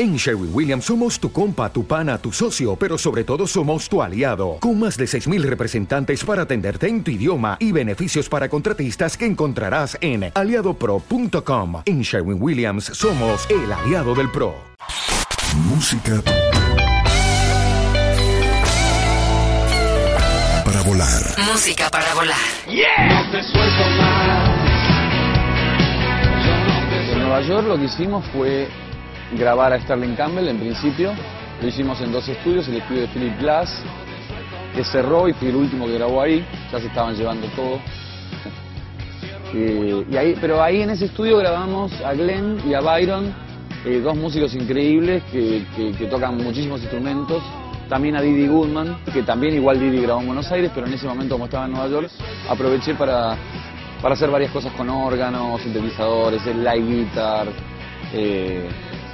En 0.00 0.16
Sherwin 0.16 0.48
Williams 0.54 0.86
somos 0.86 1.20
tu 1.20 1.30
compa, 1.30 1.70
tu 1.70 1.86
pana, 1.86 2.16
tu 2.16 2.32
socio, 2.32 2.74
pero 2.74 2.96
sobre 2.96 3.22
todo 3.22 3.46
somos 3.46 3.86
tu 3.86 4.00
aliado, 4.00 4.56
con 4.58 4.78
más 4.78 4.96
de 4.96 5.04
6.000 5.04 5.42
representantes 5.42 6.24
para 6.24 6.40
atenderte 6.40 6.88
en 6.88 7.04
tu 7.04 7.10
idioma 7.10 7.58
y 7.60 7.70
beneficios 7.70 8.26
para 8.26 8.48
contratistas 8.48 9.18
que 9.18 9.26
encontrarás 9.26 9.98
en 10.00 10.32
aliadopro.com. 10.34 11.82
En 11.84 12.00
Sherwin 12.00 12.38
Williams 12.40 12.86
somos 12.86 13.46
el 13.50 13.70
aliado 13.70 14.14
del 14.14 14.30
PRO. 14.30 14.54
Música 15.68 16.22
para 20.64 20.80
volar. 20.80 21.22
Música 21.52 21.90
para 21.90 22.14
volar. 22.14 22.38
No 22.66 23.30
te 23.32 23.42
suelto 23.42 23.90
más. 23.98 24.48
En 27.12 27.18
Nueva 27.18 27.42
York 27.42 27.66
lo 27.68 27.76
que 27.76 27.84
hicimos 27.84 28.24
fue 28.32 28.66
grabar 29.36 29.72
a 29.72 29.80
Sterling 29.80 30.14
Campbell 30.14 30.48
en 30.48 30.58
principio. 30.58 31.12
Lo 31.60 31.68
hicimos 31.68 32.00
en 32.00 32.12
dos 32.12 32.28
estudios, 32.28 32.68
el 32.68 32.76
estudio 32.76 33.02
de 33.02 33.08
Philip 33.08 33.38
Glass, 33.38 33.82
que 34.74 34.84
cerró 34.84 35.28
y 35.28 35.32
fui 35.34 35.48
el 35.48 35.56
último 35.56 35.86
que 35.86 35.94
grabó 35.94 36.22
ahí. 36.22 36.44
Ya 36.72 36.80
se 36.80 36.86
estaban 36.86 37.14
llevando 37.14 37.46
todo. 37.48 37.78
Eh, 39.52 40.36
pero 40.40 40.62
ahí 40.62 40.82
en 40.82 40.90
ese 40.90 41.06
estudio 41.06 41.36
grabamos 41.38 41.92
a 42.02 42.14
Glenn 42.14 42.58
y 42.68 42.74
a 42.74 42.80
Byron, 42.80 43.34
eh, 43.84 44.00
dos 44.00 44.16
músicos 44.16 44.54
increíbles 44.54 45.22
que, 45.24 45.64
tocan 46.10 46.36
muchísimos 46.36 46.80
instrumentos. 46.80 47.42
También 47.88 48.14
a 48.14 48.22
Didi 48.22 48.46
Goodman, 48.46 48.98
que 49.12 49.24
también 49.24 49.54
igual 49.54 49.80
Didi 49.80 50.02
grabó 50.02 50.20
en 50.20 50.26
Buenos 50.28 50.50
Aires, 50.52 50.70
pero 50.72 50.86
en 50.86 50.94
ese 50.94 51.08
momento 51.08 51.34
como 51.34 51.46
estaba 51.46 51.66
en 51.66 51.72
Nueva 51.72 51.88
York, 51.88 52.08
aproveché 52.48 52.94
para, 52.94 53.36
para 54.00 54.14
hacer 54.14 54.30
varias 54.30 54.52
cosas 54.52 54.72
con 54.74 54.88
órganos, 54.88 55.60
sintetizadores, 55.60 56.46
el 56.46 56.62
light 56.62 56.86
guitar. 56.86 57.48
eh, 58.12 58.68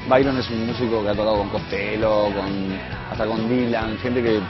Byron 0.09 0.39
es 0.39 0.49
un 0.51 0.67
músico 0.67 1.03
que 1.03 1.09
ha 1.09 1.15
tocado 1.15 1.39
con 1.39 1.49
Costello, 1.49 2.27
con, 2.27 2.79
hasta 3.11 3.27
con 3.27 3.49
Dylan, 3.49 3.99
gente 3.99 4.23
que 4.23 4.41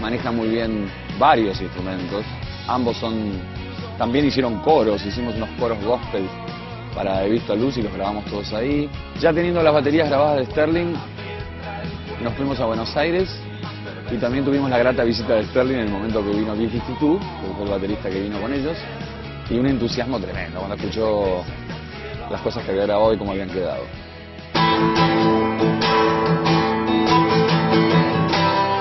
maneja 0.00 0.30
muy 0.30 0.48
bien 0.48 0.88
varios 1.18 1.60
instrumentos. 1.60 2.24
Ambos 2.68 2.96
son, 2.98 3.32
también 3.98 4.26
hicieron 4.26 4.60
coros, 4.60 5.04
hicimos 5.04 5.34
unos 5.34 5.48
coros 5.58 5.82
gospel 5.84 6.28
para 6.94 7.24
He 7.24 7.30
visto 7.30 7.52
a 7.52 7.56
Luz 7.56 7.76
y 7.76 7.82
los 7.82 7.92
grabamos 7.92 8.24
todos 8.26 8.52
ahí. 8.52 8.88
Ya 9.18 9.32
teniendo 9.32 9.62
las 9.62 9.74
baterías 9.74 10.08
grabadas 10.08 10.38
de 10.38 10.52
Sterling, 10.52 10.94
nos 12.22 12.34
fuimos 12.34 12.60
a 12.60 12.66
Buenos 12.66 12.96
Aires 12.96 13.28
y 14.12 14.16
también 14.16 14.44
tuvimos 14.44 14.70
la 14.70 14.78
grata 14.78 15.02
visita 15.02 15.34
de 15.34 15.44
Sterling 15.46 15.74
en 15.74 15.86
el 15.86 15.90
momento 15.90 16.24
que 16.24 16.30
vino 16.30 16.54
B-52, 16.54 17.18
que 17.18 17.54
fue 17.56 17.64
el 17.64 17.70
baterista 17.70 18.08
que 18.10 18.20
vino 18.20 18.40
con 18.40 18.52
ellos, 18.52 18.76
y 19.48 19.58
un 19.58 19.66
entusiasmo 19.66 20.20
tremendo 20.20 20.60
cuando 20.60 20.76
escuchó 20.76 21.42
las 22.30 22.40
cosas 22.42 22.64
que 22.64 22.70
había 22.70 22.84
grabado 22.84 23.12
y 23.12 23.18
cómo 23.18 23.32
habían 23.32 23.50
quedado. 23.50 23.82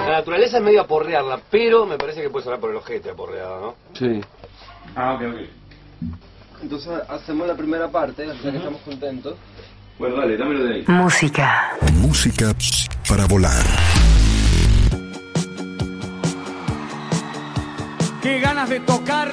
La 0.05 0.25
naturaleza 0.25 0.57
es 0.57 0.63
medio 0.63 0.81
aporrearla, 0.81 1.39
pero 1.49 1.85
me 1.85 1.97
parece 1.97 2.21
que 2.21 2.29
puede 2.29 2.43
sonar 2.43 2.59
por 2.59 2.71
el 2.71 2.75
ojete 2.77 3.09
aporreada, 3.11 3.59
¿no? 3.61 3.75
Sí. 3.93 4.21
Ah, 4.95 5.13
ok, 5.13 5.21
ok. 5.21 5.59
Entonces 6.61 6.91
hacemos 7.07 7.47
la 7.47 7.55
primera 7.55 7.89
parte, 7.89 8.27
ya 8.27 8.51
que 8.51 8.57
estamos 8.57 8.81
contentos. 8.81 9.35
Bueno, 9.97 10.17
dale, 10.17 10.37
dámelo 10.37 10.63
de 10.63 10.75
ahí. 10.75 10.85
Música. 10.87 11.77
Música 11.93 12.55
para 13.07 13.25
volar. 13.25 13.65
Qué 18.21 18.39
ganas 18.39 18.69
de 18.69 18.79
tocar. 18.81 19.29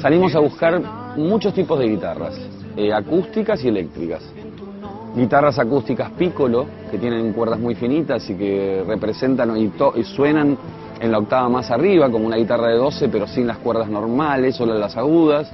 Salimos 0.00 0.34
a 0.34 0.38
buscar 0.40 0.80
muchos 1.16 1.52
tipos 1.52 1.78
de 1.78 1.86
guitarras, 1.86 2.34
eh, 2.74 2.90
acústicas 2.90 3.62
y 3.62 3.68
eléctricas. 3.68 4.22
Guitarras 5.14 5.58
acústicas 5.58 6.10
piccolo, 6.12 6.64
que 6.90 6.96
tienen 6.96 7.34
cuerdas 7.34 7.60
muy 7.60 7.74
finitas 7.74 8.28
y 8.30 8.34
que 8.34 8.82
representan 8.86 9.54
y, 9.58 9.70
y 9.96 10.04
suenan 10.04 10.56
en 10.98 11.12
la 11.12 11.18
octava 11.18 11.50
más 11.50 11.70
arriba, 11.70 12.10
como 12.10 12.26
una 12.26 12.36
guitarra 12.36 12.68
de 12.68 12.76
12, 12.76 13.10
pero 13.10 13.26
sin 13.26 13.46
las 13.46 13.58
cuerdas 13.58 13.90
normales, 13.90 14.56
solo 14.56 14.72
las 14.72 14.96
agudas. 14.96 15.52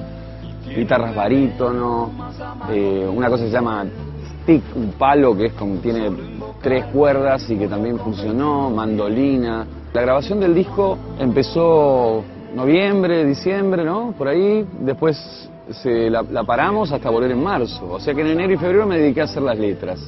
Guitarras 0.64 1.12
barítono, 1.12 2.12
eh, 2.70 3.08
una 3.12 3.28
cosa 3.28 3.42
que 3.44 3.50
se 3.50 3.56
llama 3.56 3.84
stick, 4.42 4.62
un 4.76 4.92
palo 4.92 5.36
que 5.36 5.46
es 5.46 5.52
como 5.54 5.80
tiene 5.80 6.08
tres 6.62 6.84
cuerdas 6.86 7.50
y 7.50 7.56
que 7.56 7.66
también 7.66 7.98
funcionó, 7.98 8.70
mandolina. 8.70 9.66
La 9.92 10.02
grabación 10.02 10.38
del 10.38 10.54
disco 10.54 10.98
empezó 11.18 12.22
noviembre, 12.56 13.24
diciembre, 13.24 13.84
¿no? 13.84 14.14
Por 14.16 14.28
ahí, 14.28 14.66
después 14.80 15.16
se 15.82 16.08
la, 16.08 16.22
la 16.22 16.42
paramos 16.42 16.90
hasta 16.90 17.10
volver 17.10 17.30
en 17.30 17.42
marzo. 17.42 17.86
O 17.92 18.00
sea 18.00 18.14
que 18.14 18.22
en 18.22 18.28
enero 18.28 18.54
y 18.54 18.56
febrero 18.56 18.86
me 18.86 18.98
dediqué 18.98 19.20
a 19.20 19.24
hacer 19.24 19.42
las 19.42 19.58
letras. 19.58 20.00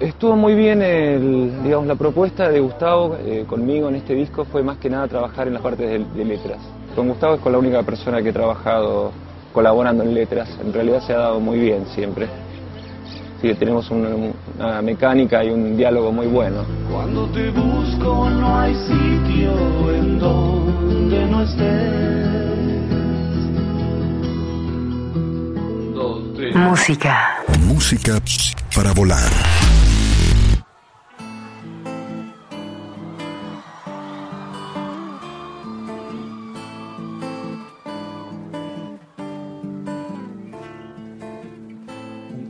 Estuvo 0.00 0.34
muy 0.34 0.54
bien 0.54 0.82
el, 0.82 1.62
digamos, 1.62 1.86
la 1.86 1.94
propuesta 1.94 2.48
de 2.48 2.58
Gustavo 2.58 3.16
eh, 3.20 3.44
conmigo 3.46 3.88
en 3.88 3.94
este 3.94 4.14
disco 4.14 4.44
fue 4.44 4.62
más 4.62 4.78
que 4.78 4.90
nada 4.90 5.06
trabajar 5.06 5.46
en 5.46 5.54
las 5.54 5.62
partes 5.62 5.88
de, 5.88 6.04
de 6.04 6.24
letras. 6.24 6.58
Con 6.96 7.08
Gustavo 7.08 7.34
es 7.34 7.40
con 7.40 7.52
la 7.52 7.58
única 7.58 7.82
persona 7.84 8.20
que 8.20 8.30
he 8.30 8.32
trabajado 8.32 9.12
colaborando 9.52 10.02
en 10.02 10.12
letras. 10.12 10.48
En 10.60 10.72
realidad 10.72 11.00
se 11.00 11.12
ha 11.12 11.18
dado 11.18 11.38
muy 11.38 11.60
bien 11.60 11.86
siempre. 11.86 12.26
Así 13.44 13.52
que 13.52 13.58
tenemos 13.58 13.90
una, 13.90 14.08
una 14.56 14.80
mecánica 14.80 15.44
y 15.44 15.50
un 15.50 15.76
diálogo 15.76 16.10
muy 16.10 16.26
bueno. 16.28 16.64
Cuando 16.90 17.26
te 17.26 17.50
busco 17.50 18.30
no 18.30 18.58
hay 18.58 18.74
sitio 18.74 19.94
en 19.94 20.18
donde 20.18 21.26
no 21.26 21.42
estés. 21.42 22.14
Música. 26.54 27.44
Música 27.66 28.18
para 28.74 28.92
volar. 28.92 29.30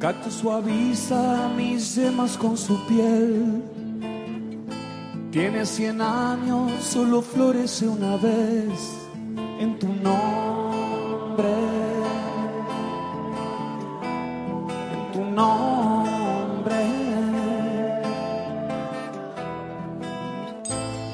Cactus 0.05 0.35
suaviza 0.35 1.49
mis 1.57 1.95
yemas 1.95 2.37
con 2.37 2.59
su 2.59 2.77
piel. 2.85 3.63
Tiene 5.31 5.65
cien 5.65 6.03
años, 6.03 6.73
solo 6.83 7.23
florece 7.23 7.89
una 7.89 8.19
vez 8.19 8.99
en 9.59 9.79
tu 9.79 9.87
nombre. 9.87 11.55
En 14.93 15.13
tu 15.15 15.25
nombre. 15.25 16.81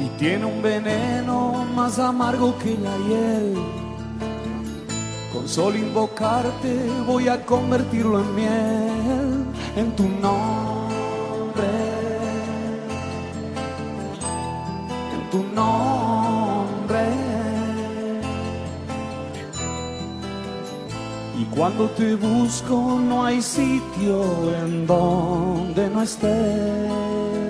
Y 0.01 0.09
tiene 0.19 0.47
un 0.47 0.61
veneno 0.61 1.65
más 1.77 1.97
amargo 2.01 2.59
que 2.59 2.77
la 2.77 2.97
hiel. 3.07 3.80
Solo 5.51 5.77
invocarte 5.79 6.79
voy 7.09 7.27
a 7.27 7.45
convertirlo 7.45 8.21
en 8.21 8.35
miel 8.37 9.45
en 9.75 9.97
tu 9.97 10.05
nombre. 10.05 11.67
En 15.13 15.31
tu 15.33 15.43
nombre. 15.53 17.05
Y 21.37 21.45
cuando 21.47 21.91
te 21.91 22.15
busco 22.15 23.01
no 23.01 23.25
hay 23.25 23.43
sitio 23.43 24.55
en 24.55 24.87
donde 24.87 25.91
no 25.91 26.03
estés. 26.03 27.50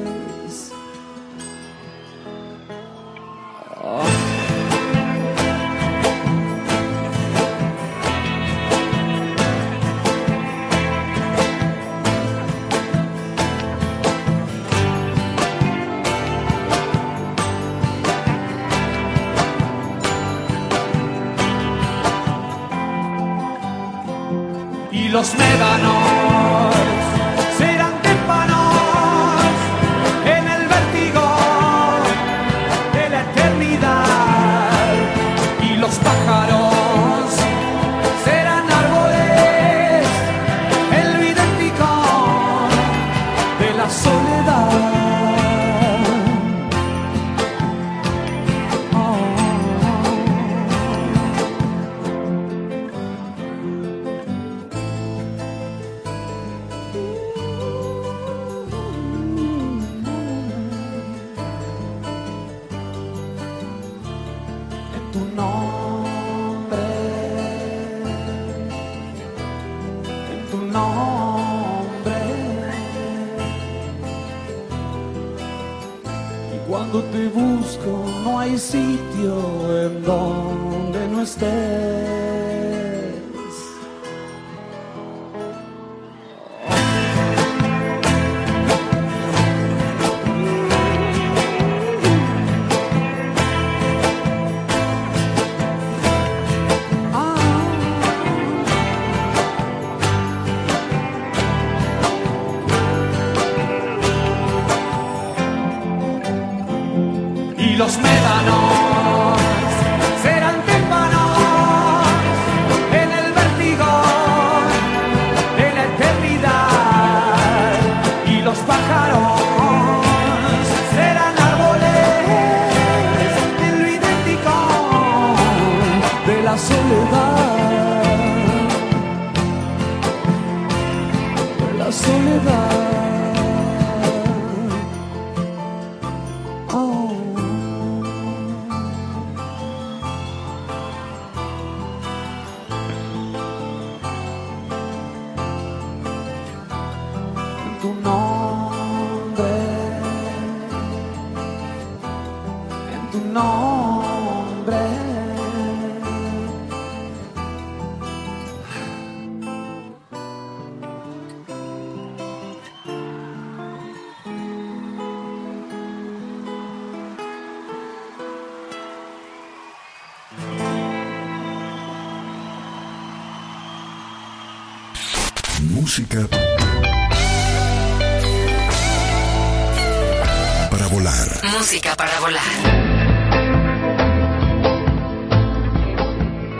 Los 107.80 108.09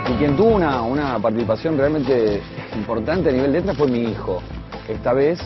Y 0.09 0.13
quien 0.17 0.35
tuvo 0.35 0.55
una, 0.55 0.81
una 0.81 1.19
participación 1.19 1.77
realmente 1.77 2.41
importante 2.75 3.29
a 3.29 3.31
nivel 3.31 3.51
letra 3.53 3.73
fue 3.73 3.87
mi 3.87 4.03
hijo. 4.03 4.41
Esta 4.87 5.13
vez, 5.13 5.39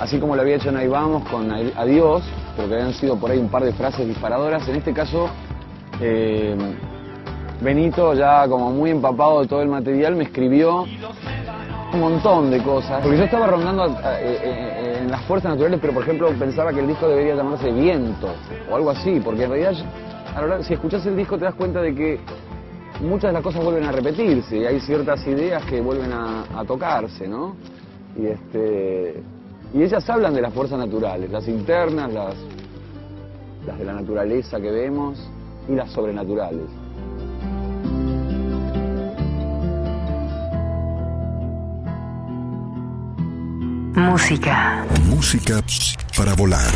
así 0.00 0.18
como 0.18 0.36
lo 0.36 0.42
había 0.42 0.56
hecho 0.56 0.68
en 0.68 0.76
Ahí 0.76 0.88
Vamos 0.88 1.28
con 1.28 1.50
Adiós, 1.50 2.22
pero 2.56 2.68
que 2.68 2.74
habían 2.74 2.94
sido 2.94 3.16
por 3.16 3.30
ahí 3.30 3.38
un 3.38 3.48
par 3.48 3.64
de 3.64 3.72
frases 3.72 4.06
disparadoras, 4.06 4.68
en 4.68 4.76
este 4.76 4.92
caso, 4.92 5.28
eh, 6.00 6.56
Benito, 7.60 8.14
ya 8.14 8.46
como 8.48 8.70
muy 8.70 8.90
empapado 8.90 9.40
de 9.40 9.48
todo 9.48 9.62
el 9.62 9.68
material, 9.68 10.14
me 10.14 10.24
escribió 10.24 10.84
un 11.92 12.00
montón 12.00 12.50
de 12.50 12.62
cosas. 12.62 13.02
Porque 13.02 13.18
yo 13.18 13.24
estaba 13.24 13.48
rondando 13.48 13.86
eh, 13.86 13.92
eh, 14.20 14.87
en 14.98 15.10
las 15.10 15.22
fuerzas 15.24 15.52
naturales, 15.52 15.78
pero 15.80 15.92
por 15.94 16.02
ejemplo 16.02 16.28
pensaba 16.38 16.72
que 16.72 16.80
el 16.80 16.88
disco 16.88 17.08
debería 17.08 17.34
llamarse 17.34 17.70
Viento 17.70 18.28
o 18.70 18.76
algo 18.76 18.90
así, 18.90 19.20
porque 19.24 19.44
en 19.44 19.50
realidad, 19.50 19.74
a 20.34 20.40
la 20.40 20.46
hora- 20.46 20.62
si 20.62 20.74
escuchas 20.74 21.04
el 21.06 21.16
disco 21.16 21.38
te 21.38 21.44
das 21.44 21.54
cuenta 21.54 21.80
de 21.80 21.94
que 21.94 22.20
muchas 23.00 23.28
de 23.30 23.32
las 23.34 23.42
cosas 23.42 23.62
vuelven 23.64 23.84
a 23.84 23.92
repetirse 23.92 24.56
y 24.58 24.64
hay 24.66 24.80
ciertas 24.80 25.24
ideas 25.26 25.64
que 25.64 25.80
vuelven 25.80 26.12
a, 26.12 26.44
a 26.58 26.64
tocarse, 26.64 27.28
¿no? 27.28 27.54
Y 28.16 28.26
este 28.26 29.22
y 29.74 29.82
ellas 29.82 30.08
hablan 30.08 30.34
de 30.34 30.40
las 30.42 30.52
fuerzas 30.52 30.78
naturales, 30.78 31.30
las 31.30 31.46
internas, 31.46 32.12
las, 32.12 32.34
las 33.66 33.78
de 33.78 33.84
la 33.84 33.92
naturaleza 33.92 34.58
que 34.60 34.70
vemos 34.70 35.18
y 35.68 35.74
las 35.74 35.90
sobrenaturales. 35.92 36.66
Música. 43.98 44.86
Música 45.06 45.60
para 46.16 46.32
volar. 46.34 46.72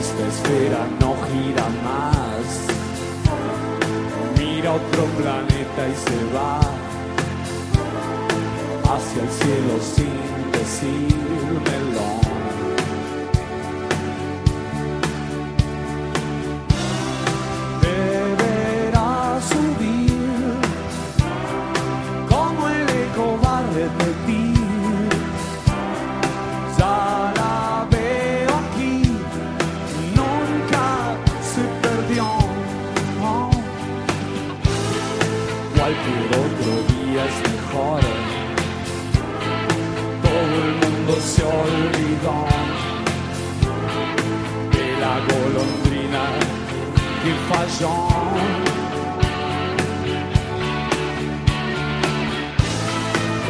Esta 0.00 0.26
esfera 0.26 0.88
no 0.98 1.14
gira 1.26 1.68
más. 1.84 2.67
Mira 4.68 4.76
otro 4.76 5.04
planeta 5.16 5.88
y 5.88 5.94
se 5.94 6.18
va 6.34 6.60
hacia 8.92 9.22
el 9.22 9.30
cielo 9.30 9.74
sin 9.80 10.52
decírmelo. 10.52 12.08
Deberá 17.80 19.40
subir 19.40 20.12
como 22.28 22.68
el 22.68 22.82
eco 22.82 23.38
va 23.42 23.58
a 23.58 23.62
repetir. 23.62 24.47
De 44.72 45.00
la 45.00 45.14
golondrina 45.30 46.24
que 47.22 47.32
falló. 47.48 47.96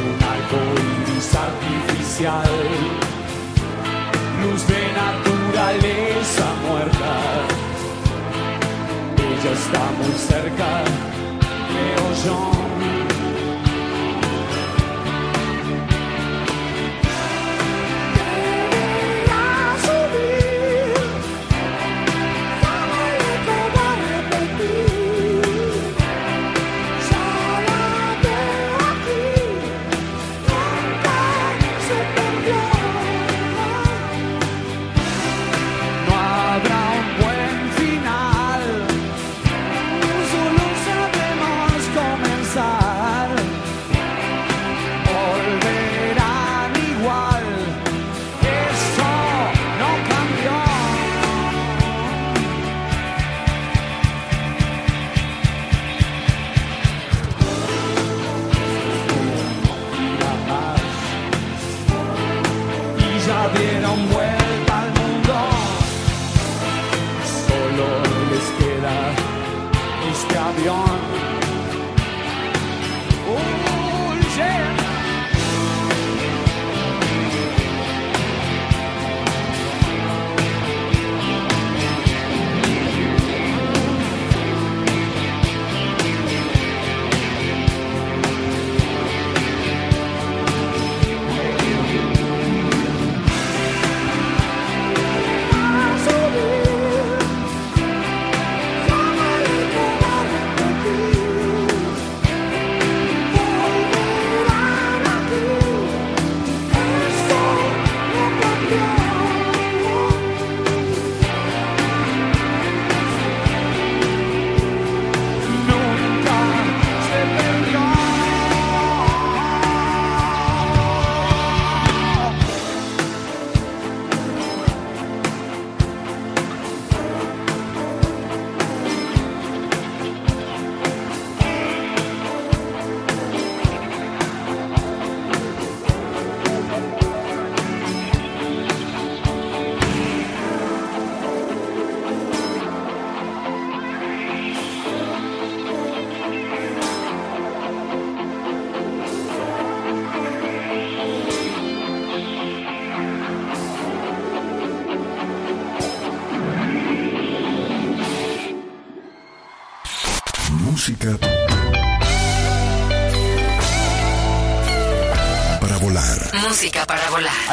Un 0.04 0.18
arco 0.34 0.60
iris 1.00 1.34
artificial 1.34 2.52
luz 4.42 4.66
de 4.66 4.82
naturaleza 5.02 6.46
muerta. 6.66 7.12
Ella 9.16 9.52
está 9.52 9.84
muy 9.98 10.14
cerca, 10.28 10.84
creo 11.70 12.06
yo. 12.24 12.57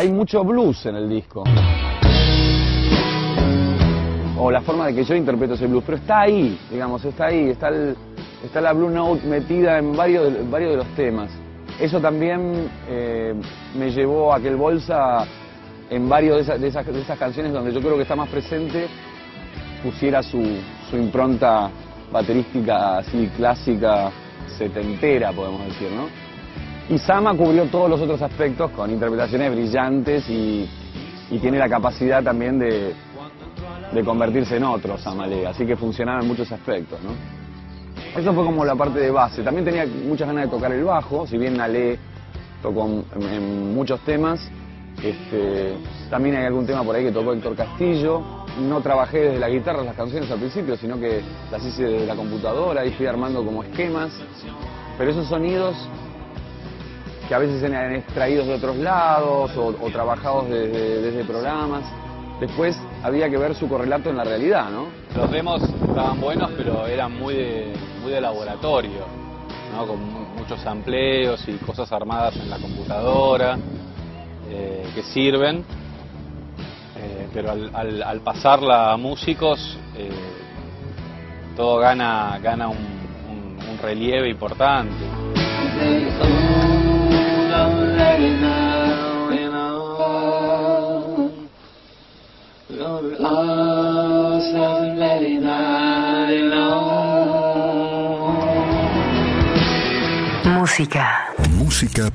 Hay 0.06 0.12
mucho 0.12 0.43
blues 0.43 0.86
en 0.86 0.97
el 0.97 1.10
disco. 1.10 1.43
O 4.38 4.51
la 4.51 4.62
forma 4.62 4.86
de 4.86 4.93
que 4.93 5.03
yo 5.03 5.16
interpreto 5.16 5.56
ese 5.56 5.66
blues, 5.66 5.84
pero 5.84 5.97
está 5.97 6.22
ahí, 6.22 6.60
digamos, 6.70 7.03
está 7.03 7.26
ahí, 7.26 7.49
está, 7.49 7.70
el- 7.70 7.95
está 8.43 8.62
la 8.62 8.74
blue 8.74 8.91
note 8.91 9.26
metida 9.26 9.80
en 9.80 9.95
varios 9.97 10.32
de, 10.32 10.43
varios 10.47 10.72
de 10.74 10.78
los 10.78 10.88
temas. 10.89 11.32
Eso 11.80 11.99
también 11.99 12.70
eh, 12.88 13.34
me 13.76 13.89
llevó 13.89 14.32
a 14.32 14.39
que 14.39 14.49
el 14.49 14.58
Bolsa, 14.58 15.26
en 15.89 16.08
varios 16.08 16.36
de, 16.36 16.41
esas- 16.43 16.62
de 16.62 16.68
esas, 16.68 16.86
de 16.86 17.01
esas 17.01 17.18
canciones 17.18 17.51
donde 17.51 17.74
yo 17.74 17.80
creo 17.82 17.95
que 17.95 18.03
está 18.03 18.16
más 18.16 18.30
presente, 18.30 18.86
pusiera 19.82 20.22
su, 20.22 20.39
su 20.88 20.97
impronta 20.97 21.72
baterística 22.12 22.99
así 22.99 23.28
clásica, 23.36 24.12
setentera, 24.56 25.32
podemos 25.32 25.66
decir, 25.66 25.89
¿no? 25.89 26.25
Y 26.88 27.00
Sama 27.00 27.36
cubrió 27.36 27.66
todos 27.66 27.90
los 27.90 28.00
otros 28.00 28.22
aspectos 28.22 28.70
con 28.72 28.92
interpretaciones 28.92 29.52
brillantes 29.52 30.30
y, 30.30 30.70
tiene 31.42 31.58
la 31.58 31.68
capacidad 31.68 32.24
también 32.24 32.60
de, 32.60 32.94
convertirse 34.04 34.58
en 34.58 34.64
otro 34.64 34.98
Samale, 34.98 35.48
así 35.48 35.66
que 35.66 35.76
funcionaba 35.76 36.22
en 36.22 36.28
muchos 36.28 36.52
aspectos, 36.52 37.00
¿no? 37.02 37.12
Eso 38.20 38.34
fue 38.34 38.46
como 38.46 38.64
la 38.64 38.76
parte 38.76 39.00
de 39.00 39.10
base. 39.10 39.42
También 39.42 39.66
tenía 39.66 39.86
muchas 39.86 40.28
ganas 40.28 40.46
de 40.46 40.52
tocar 40.52 40.72
el 40.72 40.84
bajo, 40.84 41.26
si 41.26 41.38
bien 41.38 41.60
Ale 41.60 41.98
tocó 42.62 42.86
en, 42.86 43.24
en 43.24 43.74
muchos 43.74 44.00
temas. 44.02 44.40
Este, 45.04 45.74
también 46.10 46.36
hay 46.36 46.46
algún 46.46 46.66
tema 46.66 46.84
por 46.84 46.96
ahí 46.96 47.04
que 47.04 47.12
tocó 47.12 47.34
Héctor 47.34 47.56
Castillo. 47.56 48.22
No 48.62 48.80
trabajé 48.82 49.20
desde 49.20 49.40
la 49.40 49.50
guitarra 49.50 49.84
las 49.84 49.96
canciones 49.96 50.30
al 50.32 50.40
principio, 50.40 50.78
sino 50.78 51.00
que 51.00 51.22
las 51.52 51.66
hice 51.66 51.84
desde 51.84 52.06
la 52.06 52.16
computadora 52.16 52.86
y 52.86 52.92
fui 52.92 53.06
armando 53.06 53.44
como 53.44 53.64
esquemas. 53.64 54.14
Pero 54.98 55.12
esos 55.12 55.28
sonidos 55.28 55.76
que 57.28 57.36
a 57.36 57.40
veces 57.40 57.62
eran 57.64 57.94
extraídos 57.96 58.48
de 58.48 58.54
otros 58.56 58.78
lados 58.78 59.52
o, 59.58 59.74
trabajados 59.90 60.50
desde, 60.50 61.02
programas, 61.24 61.84
después 62.40 62.78
había 63.04 63.30
que 63.30 63.38
ver 63.38 63.56
su 63.56 63.68
correlato 63.68 64.10
en 64.10 64.18
la 64.18 64.24
realidad, 64.24 64.70
¿no? 64.70 64.88
Los 65.16 65.32
demos 65.32 65.62
estaban 65.88 66.20
buenos, 66.22 66.52
pero 66.58 66.86
eran 66.88 67.18
muy 67.18 67.34
de, 67.36 67.74
muy 68.02 68.12
de 68.12 68.22
laboratorio, 68.22 69.06
¿no? 69.76 69.88
con 69.88 70.00
mu- 70.00 70.26
muchos 70.38 70.60
sampleos 70.62 71.48
y 71.48 71.54
cosas 71.58 71.92
armadas 71.92 72.36
en 72.36 72.50
la 72.50 72.58
computadora 72.58 73.58
eh, 74.50 74.86
que 74.94 75.02
sirven, 75.04 75.64
eh, 76.98 77.28
pero 77.34 77.52
al 77.52 78.20
pasarla 78.22 78.92
a 78.94 78.98
músicos 78.98 79.78
eh, 79.98 80.10
todo 81.56 81.78
gana, 81.80 82.38
gana 82.44 82.68
un, 82.68 82.78
un- 82.78 83.58
un 83.72 83.78
relieve 83.82 84.30
importante. 84.30 84.94
Música. 100.45 101.34
Música 101.58 102.12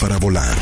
para 0.00 0.18
volar. 0.18 0.56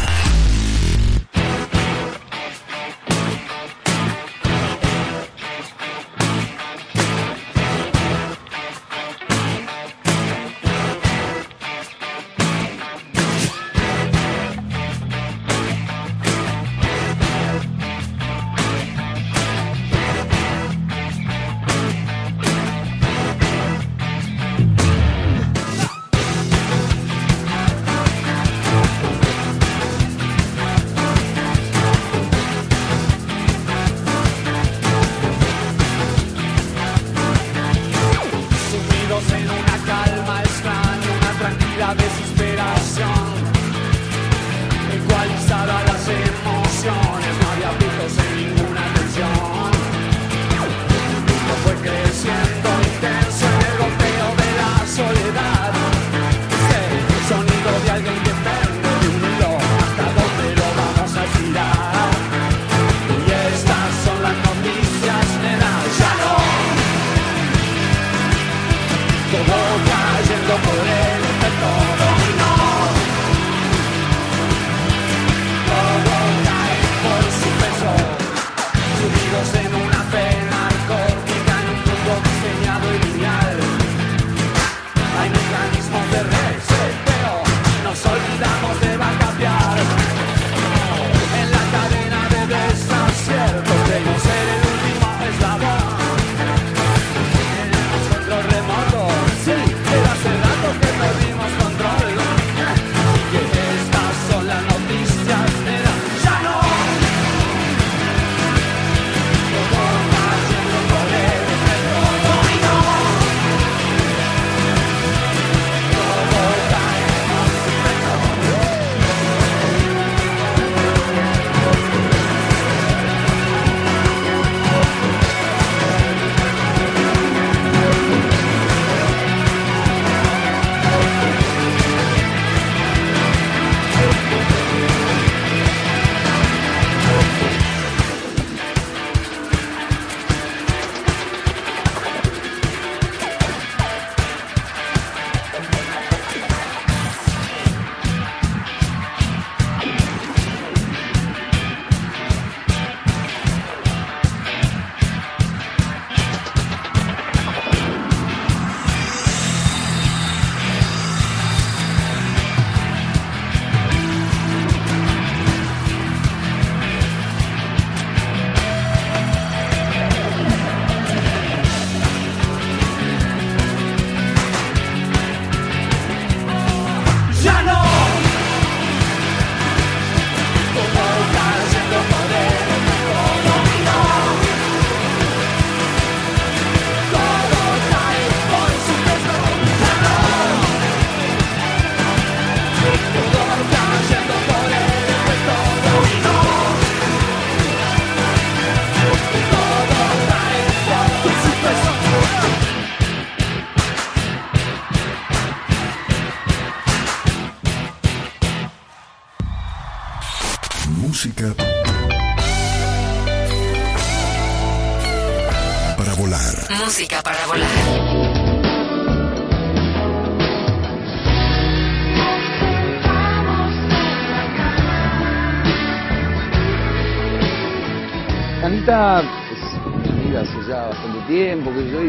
Tiempo, 231.28 231.70
que 231.72 231.90
yo 231.90 232.00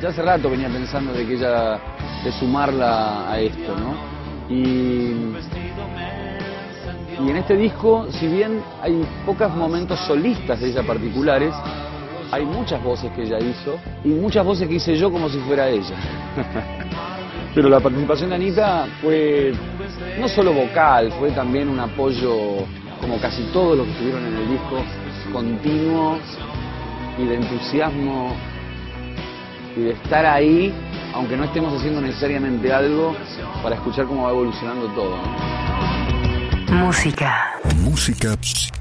ya 0.00 0.08
hace 0.08 0.22
rato 0.22 0.50
venía 0.50 0.68
pensando 0.68 1.12
de 1.12 1.26
que 1.26 1.34
ella, 1.34 1.78
de 2.24 2.32
sumarla 2.32 3.30
a 3.30 3.38
esto, 3.38 3.76
¿no? 3.76 3.94
Y, 4.48 5.36
y 7.22 7.30
en 7.30 7.36
este 7.36 7.56
disco, 7.56 8.06
si 8.10 8.26
bien 8.26 8.62
hay 8.82 9.06
pocos 9.26 9.54
momentos 9.54 10.00
solistas 10.00 10.58
de 10.60 10.70
ella 10.70 10.82
particulares, 10.82 11.54
hay 12.32 12.44
muchas 12.44 12.82
voces 12.82 13.12
que 13.12 13.22
ella 13.22 13.38
hizo 13.38 13.78
y 14.04 14.08
muchas 14.08 14.44
voces 14.44 14.68
que 14.68 14.74
hice 14.74 14.96
yo 14.96 15.10
como 15.12 15.28
si 15.28 15.38
fuera 15.40 15.68
ella. 15.68 15.96
Pero 17.54 17.68
la 17.68 17.80
participación 17.80 18.30
de 18.30 18.36
Anita 18.36 18.86
fue 19.02 19.52
no 20.18 20.28
solo 20.28 20.52
vocal, 20.52 21.12
fue 21.18 21.30
también 21.32 21.68
un 21.68 21.80
apoyo, 21.80 22.64
como 23.00 23.20
casi 23.20 23.42
todos 23.52 23.76
los 23.76 23.86
que 23.86 23.92
estuvieron 23.92 24.26
en 24.26 24.36
el 24.36 24.48
disco, 24.50 24.82
continuo 25.32 26.18
y 27.20 27.26
de 27.26 27.34
entusiasmo 27.36 28.36
y 29.76 29.80
de 29.80 29.90
estar 29.92 30.26
ahí, 30.26 30.74
aunque 31.14 31.36
no 31.36 31.44
estemos 31.44 31.74
haciendo 31.74 32.00
necesariamente 32.00 32.72
algo, 32.72 33.14
para 33.62 33.76
escuchar 33.76 34.06
cómo 34.06 34.24
va 34.24 34.30
evolucionando 34.30 34.88
todo. 34.88 35.16
¿no? 36.68 36.86
Música. 36.86 37.52
Música 37.82 38.36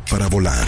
para 0.10 0.28
volar. 0.28 0.66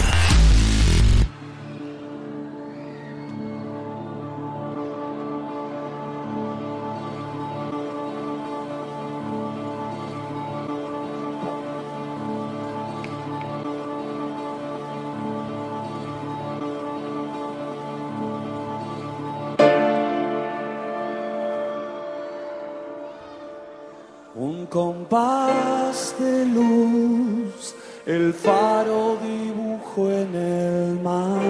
Un 24.34 24.64
compás 24.64 26.14
de 26.18 26.46
luz, 26.46 27.74
el 28.06 28.32
faro 28.32 29.18
dibujo 29.22 30.10
en 30.10 30.34
el 30.34 31.00
mar. 31.02 31.42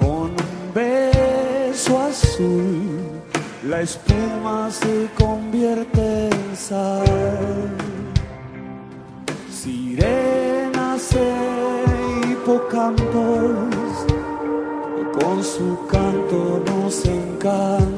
Con 0.00 0.30
un 0.30 0.74
beso 0.74 2.00
azul, 2.00 2.98
la 3.68 3.82
espuma 3.82 4.68
se 4.72 5.08
convierte 5.16 6.30
en 6.30 6.56
sal. 6.56 7.04
Sirenas 9.52 11.14
e 11.14 12.28
hipocampos 12.28 13.70
con 15.12 15.44
su 15.44 15.86
canto 15.86 16.62
nos 16.66 17.04
encantará. 17.04 17.89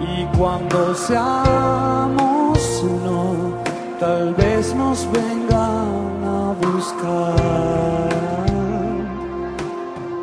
Y 0.00 0.24
cuando 0.36 0.94
seamos 0.94 2.58
uno, 2.82 3.54
tal 3.98 4.34
vez 4.34 4.74
nos 4.74 5.06
vengan 5.10 6.24
a 6.24 6.54
buscar. 6.66 8.08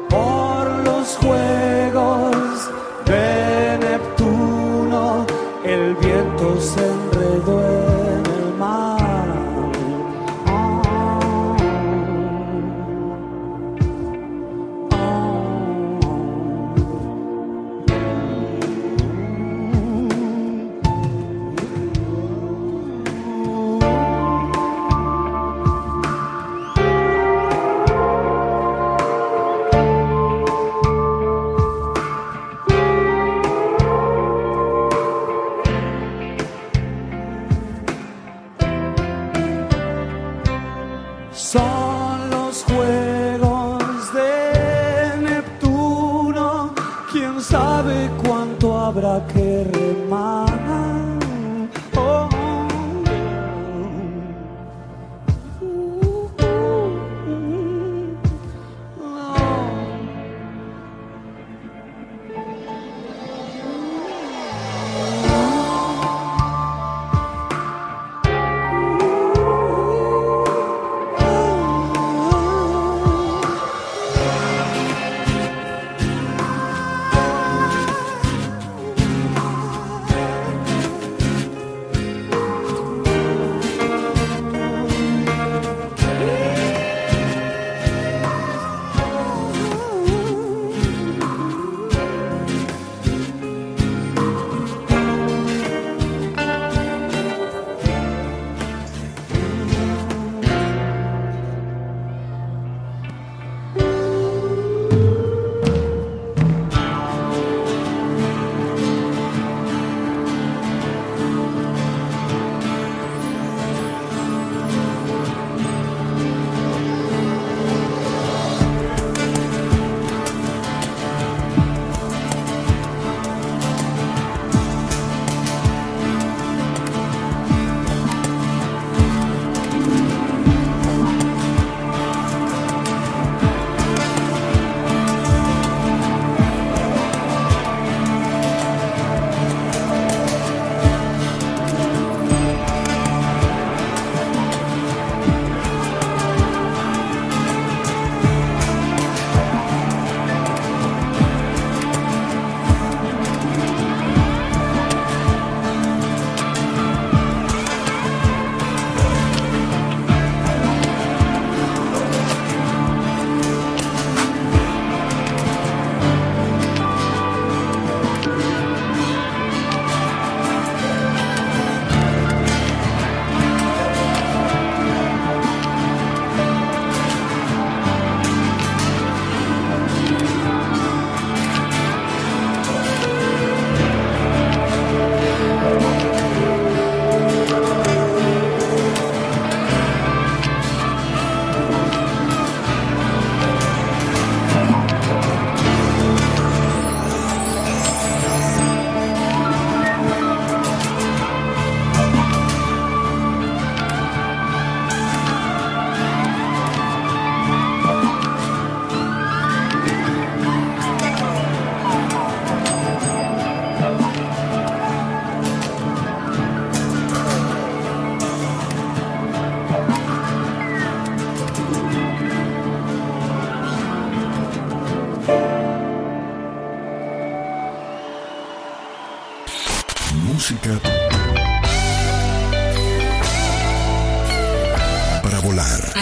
Por 0.10 0.66
los 0.86 1.18
juegos 1.18 2.70
de 3.06 3.78
Neptuno, 3.80 5.26
el 5.66 5.96
viento 5.96 6.60
se 6.60 6.99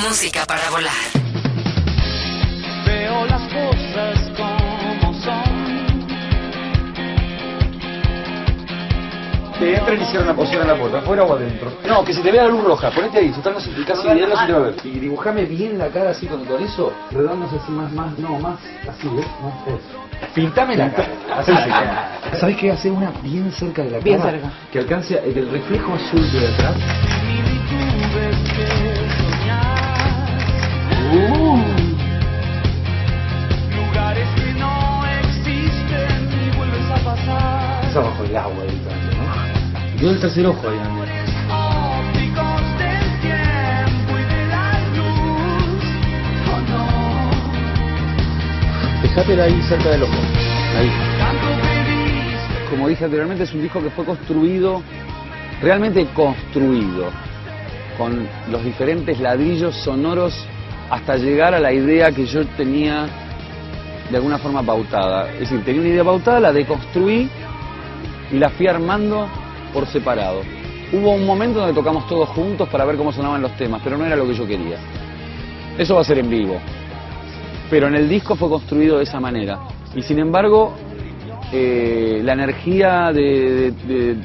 Música 0.08 0.46
para 0.46 0.70
volar. 0.70 0.94
Veo 2.86 3.26
las 3.26 3.42
cosas 3.52 4.32
como 4.38 5.14
son. 5.22 5.68
Que 9.60 9.76
entren 9.76 10.02
y 10.02 10.06
cierren 10.06 10.28
la 10.28 10.34
posición 10.36 10.62
en 10.62 10.68
la 10.70 10.76
puerta, 10.76 11.00
afuera 11.00 11.24
o 11.24 11.34
adentro. 11.36 11.72
No, 11.88 12.06
que 12.06 12.14
se 12.14 12.22
te 12.22 12.32
vea 12.32 12.44
la 12.44 12.50
luz 12.50 12.64
roja, 12.64 12.90
ponete 12.92 13.18
ahí, 13.18 13.30
total 13.32 13.54
no 13.54 13.60
se- 13.60 13.72
casi 13.84 14.08
bien 14.14 14.30
no 14.30 14.38
se 14.38 14.46
te 14.46 14.54
va 14.54 14.60
a 14.60 14.62
ver. 14.62 14.76
Y 14.84 14.90
dibujame 15.00 15.44
bien 15.46 15.78
la 15.78 15.88
cara 15.90 16.12
así 16.12 16.26
con, 16.28 16.46
con 16.46 16.64
eso, 16.64 16.94
redondos 17.12 17.52
así 17.52 17.72
más, 17.72 17.92
más, 17.92 18.18
no, 18.20 18.38
más 18.40 18.60
así, 18.88 19.08
¿ves? 19.10 19.26
Más 19.42 19.68
eso. 19.68 20.30
Pintame 20.34 20.78
la 20.78 20.92
cara. 20.94 21.10
Así 21.38 21.52
se 22.32 22.38
¿Sabes 22.40 22.58
qué? 22.58 22.72
Hacer 22.72 22.92
una 22.92 23.12
bien 23.24 23.52
cerca 23.52 23.84
de 23.84 23.92
la 23.92 24.00
Bien 24.00 24.20
cara. 24.20 24.32
cerca. 24.32 24.52
Que 24.72 24.80
alcance 24.80 25.20
el, 25.26 25.38
el 25.38 25.50
reflejo 25.52 25.94
azul 25.96 26.32
de 26.32 26.48
atrás. 26.48 26.76
Lugares 33.76 34.28
que 34.36 34.54
no 34.60 35.06
existen 35.22 36.30
y 36.34 36.58
vuelves 36.58 36.92
a 36.92 36.96
pasar. 36.96 37.86
Es 37.90 37.96
abajo 37.96 38.24
del 38.24 38.36
agua 38.36 38.64
¿no? 38.66 39.96
Y 39.96 39.98
todo 40.00 40.12
el 40.12 40.20
tercer 40.20 40.46
ojo 40.48 40.68
ahí, 40.68 40.78
Dejátela 49.02 49.44
ahí 49.46 49.62
cerca 49.62 49.90
del 49.92 50.04
ojo. 50.04 50.12
Ahí. 50.78 50.92
Como 52.70 52.90
dije 52.90 53.06
anteriormente, 53.06 53.46
es 53.46 53.54
un 53.54 53.62
disco 53.62 53.82
que 53.82 53.90
fue 53.92 54.04
construido, 54.04 54.84
realmente 55.62 56.06
construido, 56.08 57.12
con 57.98 58.28
los 58.52 58.62
diferentes 58.66 59.22
ladrillos 59.22 59.74
sonoros 59.78 60.46
hasta 60.90 61.18
llegar 61.18 61.54
a 61.54 61.60
la 61.60 61.72
idea 61.74 62.12
que 62.12 62.26
yo 62.26 62.46
tenía 62.58 63.08
de 64.10 64.18
alguna 64.18 64.38
forma 64.38 64.64
pautada. 64.64 65.32
Es 65.34 65.42
decir, 65.42 65.64
tenía 65.66 65.82
una 65.82 65.90
idea 65.90 66.04
pautada, 66.04 66.40
la 66.40 66.54
deconstruí 66.54 67.30
y 68.32 68.36
la 68.38 68.50
fui 68.50 68.68
armando 68.68 69.28
por 69.74 69.86
separado. 69.88 70.42
Hubo 70.94 71.12
un 71.12 71.26
momento 71.26 71.60
donde 71.60 71.74
tocamos 71.74 72.08
todos 72.08 72.30
juntos 72.30 72.70
para 72.70 72.86
ver 72.86 72.96
cómo 72.96 73.12
sonaban 73.12 73.42
los 73.42 73.52
temas, 73.58 73.82
pero 73.84 73.98
no 73.98 74.06
era 74.06 74.16
lo 74.16 74.26
que 74.26 74.34
yo 74.34 74.48
quería. 74.48 74.78
Eso 75.78 75.96
va 75.96 76.02
a 76.02 76.04
ser 76.06 76.20
en 76.20 76.30
vivo. 76.30 76.58
Pero 77.70 77.88
en 77.88 77.96
el 77.96 78.08
disco 78.08 78.36
fue 78.36 78.48
construido 78.50 78.98
de 78.98 79.04
esa 79.04 79.20
manera. 79.20 79.60
Y 79.94 80.02
sin 80.02 80.20
embargo, 80.20 80.74
eh, 81.52 82.22
la 82.24 82.34
energía 82.34 83.12
de, 83.12 83.72
de- 83.86 84.18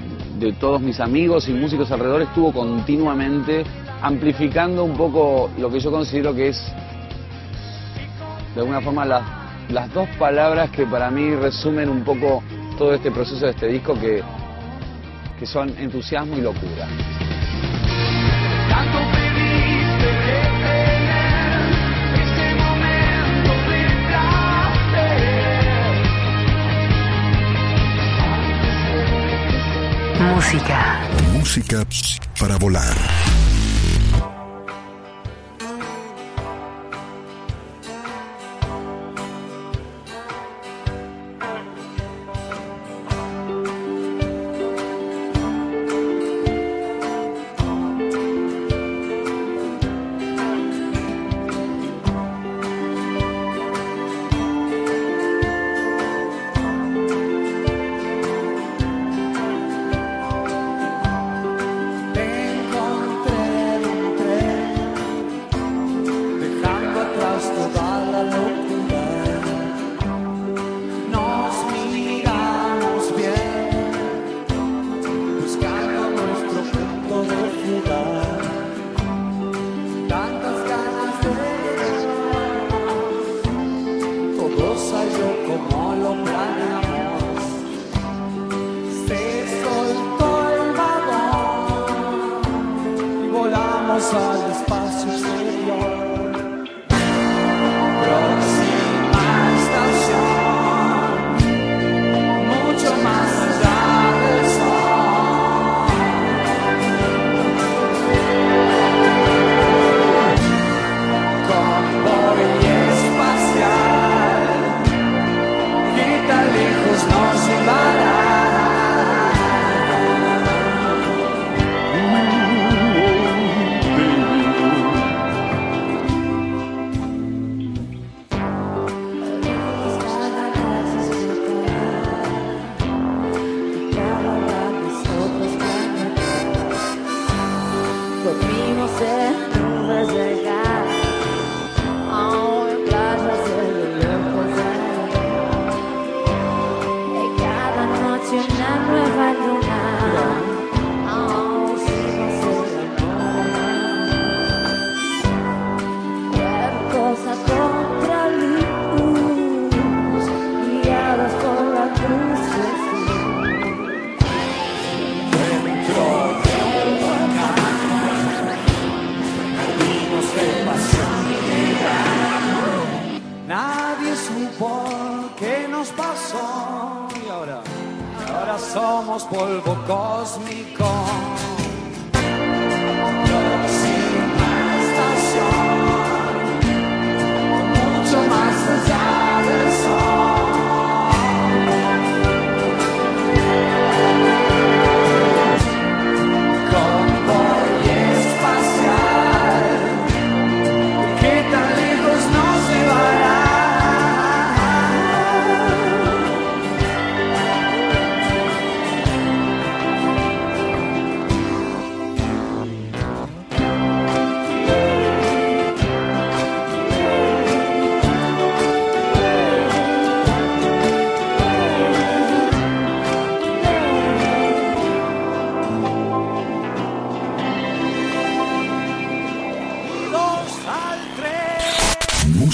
todos 0.59 0.81
mis 0.81 0.99
amigos 0.99 1.49
y 1.49 1.53
músicos 1.53 1.93
alrededor 1.93 2.23
estuvo 2.23 2.53
continuamente 2.53 3.63
amplificando 4.03 4.85
un 4.85 4.97
poco 4.97 5.51
lo 5.59 5.71
que 5.71 5.81
yo 5.81 5.91
considero 5.91 6.35
que 6.35 6.49
es, 6.49 6.73
de 8.55 8.61
alguna 8.61 8.81
forma, 8.81 9.05
las, 9.05 9.23
las 9.71 9.93
dos 9.95 10.09
palabras 10.19 10.71
que 10.71 10.85
para 10.87 11.11
mí 11.11 11.35
resumen 11.35 11.89
un 11.89 12.03
poco 12.05 12.43
todo 12.77 12.95
este 12.95 13.11
proceso 13.11 13.47
de 13.47 13.53
este 13.53 13.69
disco, 13.69 13.95
que, 13.95 14.23
que 15.39 15.47
son 15.47 15.71
entusiasmo 15.79 16.37
y 16.37 16.41
locura. 16.41 16.89
Este. 30.23 30.35
Música. 30.35 31.01
Música 31.33 31.87
para 32.39 32.57
volar. 32.57 33.42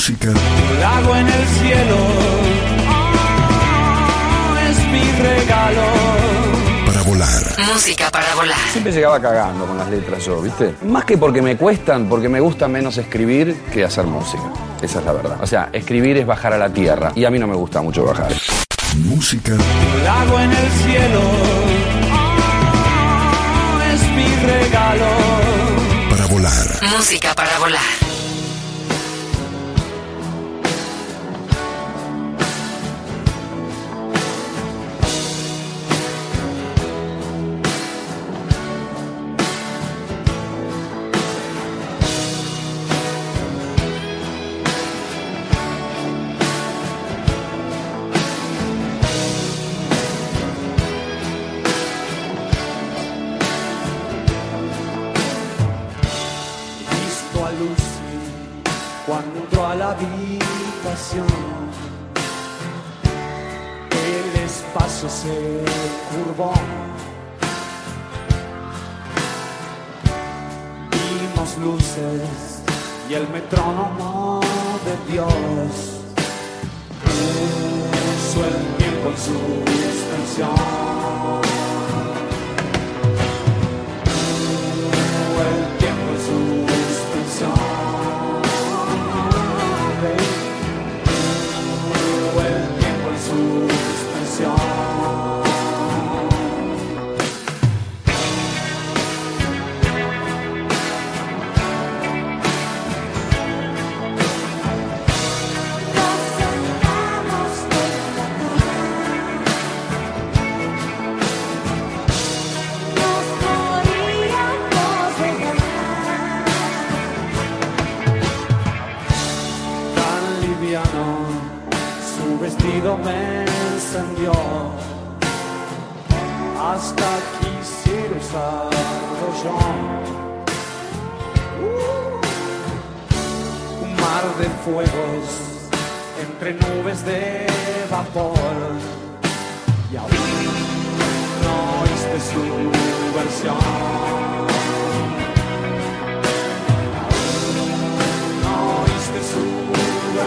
música. 0.09 0.33
Lago 0.81 1.17
en 1.17 1.27
el 1.27 1.47
cielo 1.61 1.97
ah, 2.89 4.61
es 4.71 4.79
mi 4.89 5.03
regalo. 5.23 5.83
Para 6.87 7.03
volar. 7.03 7.43
Música 7.73 8.11
para 8.11 8.35
volar. 8.35 8.57
Siempre 8.73 8.93
llegaba 8.93 9.21
cagando 9.21 9.67
con 9.67 9.77
las 9.77 9.91
letras 9.91 10.25
yo, 10.25 10.41
¿viste? 10.41 10.77
Más 10.87 11.05
que 11.05 11.19
porque 11.19 11.43
me 11.43 11.59
cuestan, 11.59 12.09
porque 12.09 12.29
me 12.29 12.41
gusta 12.41 12.69
menos 12.69 12.97
escribir 12.97 13.55
que 13.73 13.85
hacer 13.85 14.07
música. 14.07 14.45
Esa 14.81 15.01
es 15.01 15.05
la 15.05 15.13
verdad. 15.13 15.37
O 15.43 15.47
sea, 15.47 15.69
escribir 15.73 16.17
es 16.17 16.27
bajar 16.27 16.55
a 16.55 16.59
la 16.59 16.71
tierra 16.71 17.13
y 17.15 17.25
a 17.27 17.31
mí 17.31 17.39
no 17.39 17.47
me 17.47 17.57
gusta 17.57 17.83
mucho 17.83 18.05
bajar. 18.05 18.33
Música. 18.97 19.53
Lago 20.05 20.41
en 20.41 20.51
el 20.51 20.71
cielo 20.71 21.21
ah, 22.13 23.83
es 23.93 24.03
mi 24.13 24.35
regalo. 24.47 25.07
Para 26.09 26.27
volar. 26.27 26.67
Música 26.97 27.35
para 27.35 27.59
volar. 27.59 28.18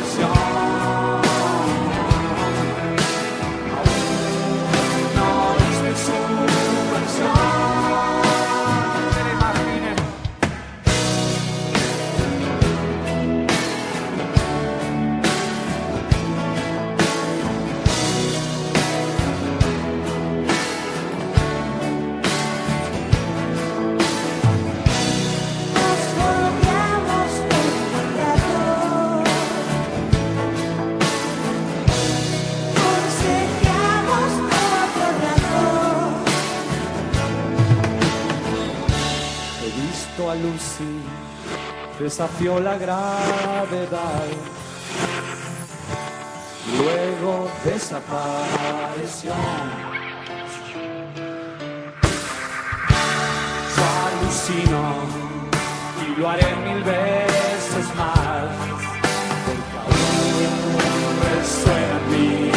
Versión. 0.01 0.70
Desafió 42.21 42.59
la 42.59 42.77
gravedad. 42.77 44.27
Luego 46.77 47.49
desapareció. 47.65 49.33
Yo 53.75 53.83
alucino 54.05 54.81
y 56.05 56.19
lo 56.19 56.29
haré 56.29 56.55
mil 56.57 56.83
veces 56.83 57.95
más. 57.97 58.51
Porque 59.47 59.77
aún 59.79 61.19
resuena 61.23 61.97
en 61.97 62.11
mí. 62.11 62.51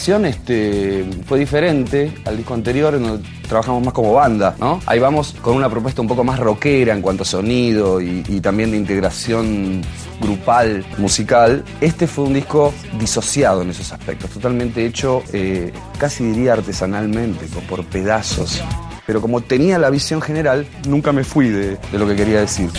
Grabación 0.00 0.24
este, 0.24 1.04
fue 1.26 1.38
diferente 1.38 2.10
al 2.24 2.38
disco 2.38 2.54
anterior, 2.54 2.94
en 2.94 3.02
donde 3.02 3.28
trabajamos 3.46 3.84
más 3.84 3.92
como 3.92 4.14
banda, 4.14 4.56
¿no? 4.58 4.80
Ahí 4.86 4.98
vamos 4.98 5.36
con 5.42 5.54
una 5.54 5.68
propuesta 5.68 6.00
un 6.00 6.08
poco 6.08 6.24
más 6.24 6.38
rockera 6.38 6.94
en 6.94 7.02
cuanto 7.02 7.22
a 7.24 7.26
sonido 7.26 8.00
y, 8.00 8.24
y 8.26 8.40
también 8.40 8.70
de 8.70 8.78
integración 8.78 9.82
grupal, 10.18 10.86
musical. 10.96 11.62
Este 11.82 12.06
fue 12.06 12.24
un 12.24 12.32
disco 12.32 12.72
disociado 12.98 13.60
en 13.60 13.70
esos 13.70 13.92
aspectos, 13.92 14.30
totalmente 14.30 14.86
hecho, 14.86 15.22
eh, 15.34 15.70
casi 15.98 16.24
diría 16.24 16.54
artesanalmente, 16.54 17.46
por 17.68 17.84
pedazos. 17.84 18.62
Pero 19.06 19.20
como 19.20 19.42
tenía 19.42 19.78
la 19.78 19.90
visión 19.90 20.22
general, 20.22 20.66
nunca 20.88 21.12
me 21.12 21.24
fui 21.24 21.50
de, 21.50 21.76
de 21.76 21.98
lo 21.98 22.06
que 22.06 22.16
quería 22.16 22.40
decir. 22.40 22.70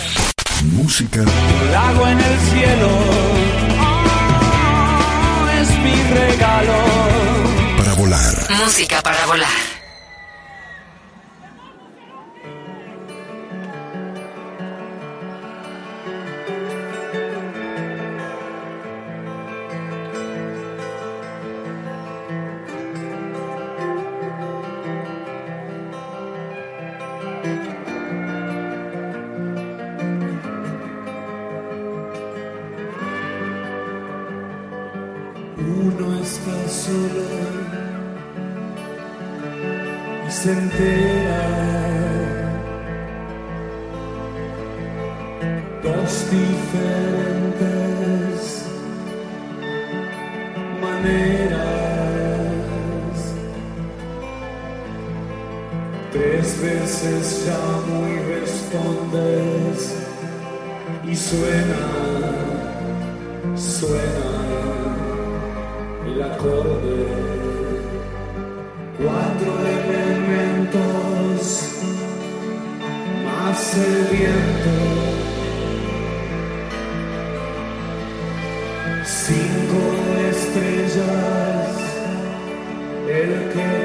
Música 0.72 1.22
Lago 1.70 2.08
en 2.08 2.18
el 2.18 2.38
cielo. 2.50 2.88
Oh, 3.80 5.48
es 5.60 5.68
mi 5.78 5.94
regalo. 6.18 6.91
Volar. 8.02 8.50
Música 8.50 9.00
para 9.00 9.26
volar. 9.26 9.81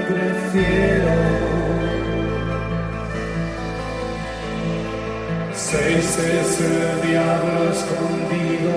Prefiero. 0.09 1.15
Seis 5.53 6.17
es 6.17 6.61
el 6.61 7.01
diablo 7.09 7.71
escondido 7.71 8.75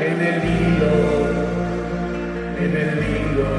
en 0.00 0.20
el 0.20 0.44
hilo 0.44 1.34
en 2.58 2.76
el 2.76 2.98
hilo 2.98 3.50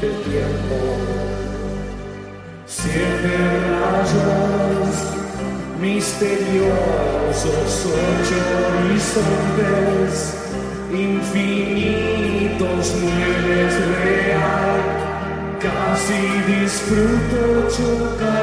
del 0.00 0.16
tiempo. 0.22 0.78
Siete 2.66 3.32
rayos 3.80 4.94
misteriosos, 5.80 7.70
ocho 7.86 8.40
horizontes 8.80 10.39
infinitos, 10.94 12.86
es 12.94 13.74
real. 14.02 14.80
Casi 15.60 16.22
disfruto 16.46 17.40
chocar. 17.68 18.40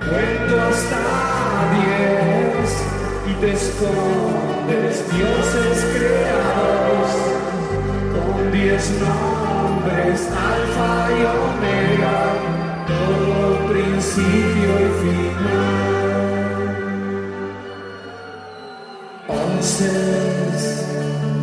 Cuento 0.00 0.54
hasta 0.68 1.04
diez 1.76 2.70
y 3.28 3.32
te 3.40 3.50
escondes, 3.52 4.94
dioses 5.12 5.76
creados, 5.94 7.10
con 8.12 8.36
diez 8.52 8.84
nombres, 9.00 10.18
alfa 10.28 10.92
y 11.12 11.20
omega, 11.46 12.18
todo 12.86 13.34
principio 13.68 14.70
y 14.80 14.88
final. 15.02 16.41
promises. 19.62 21.41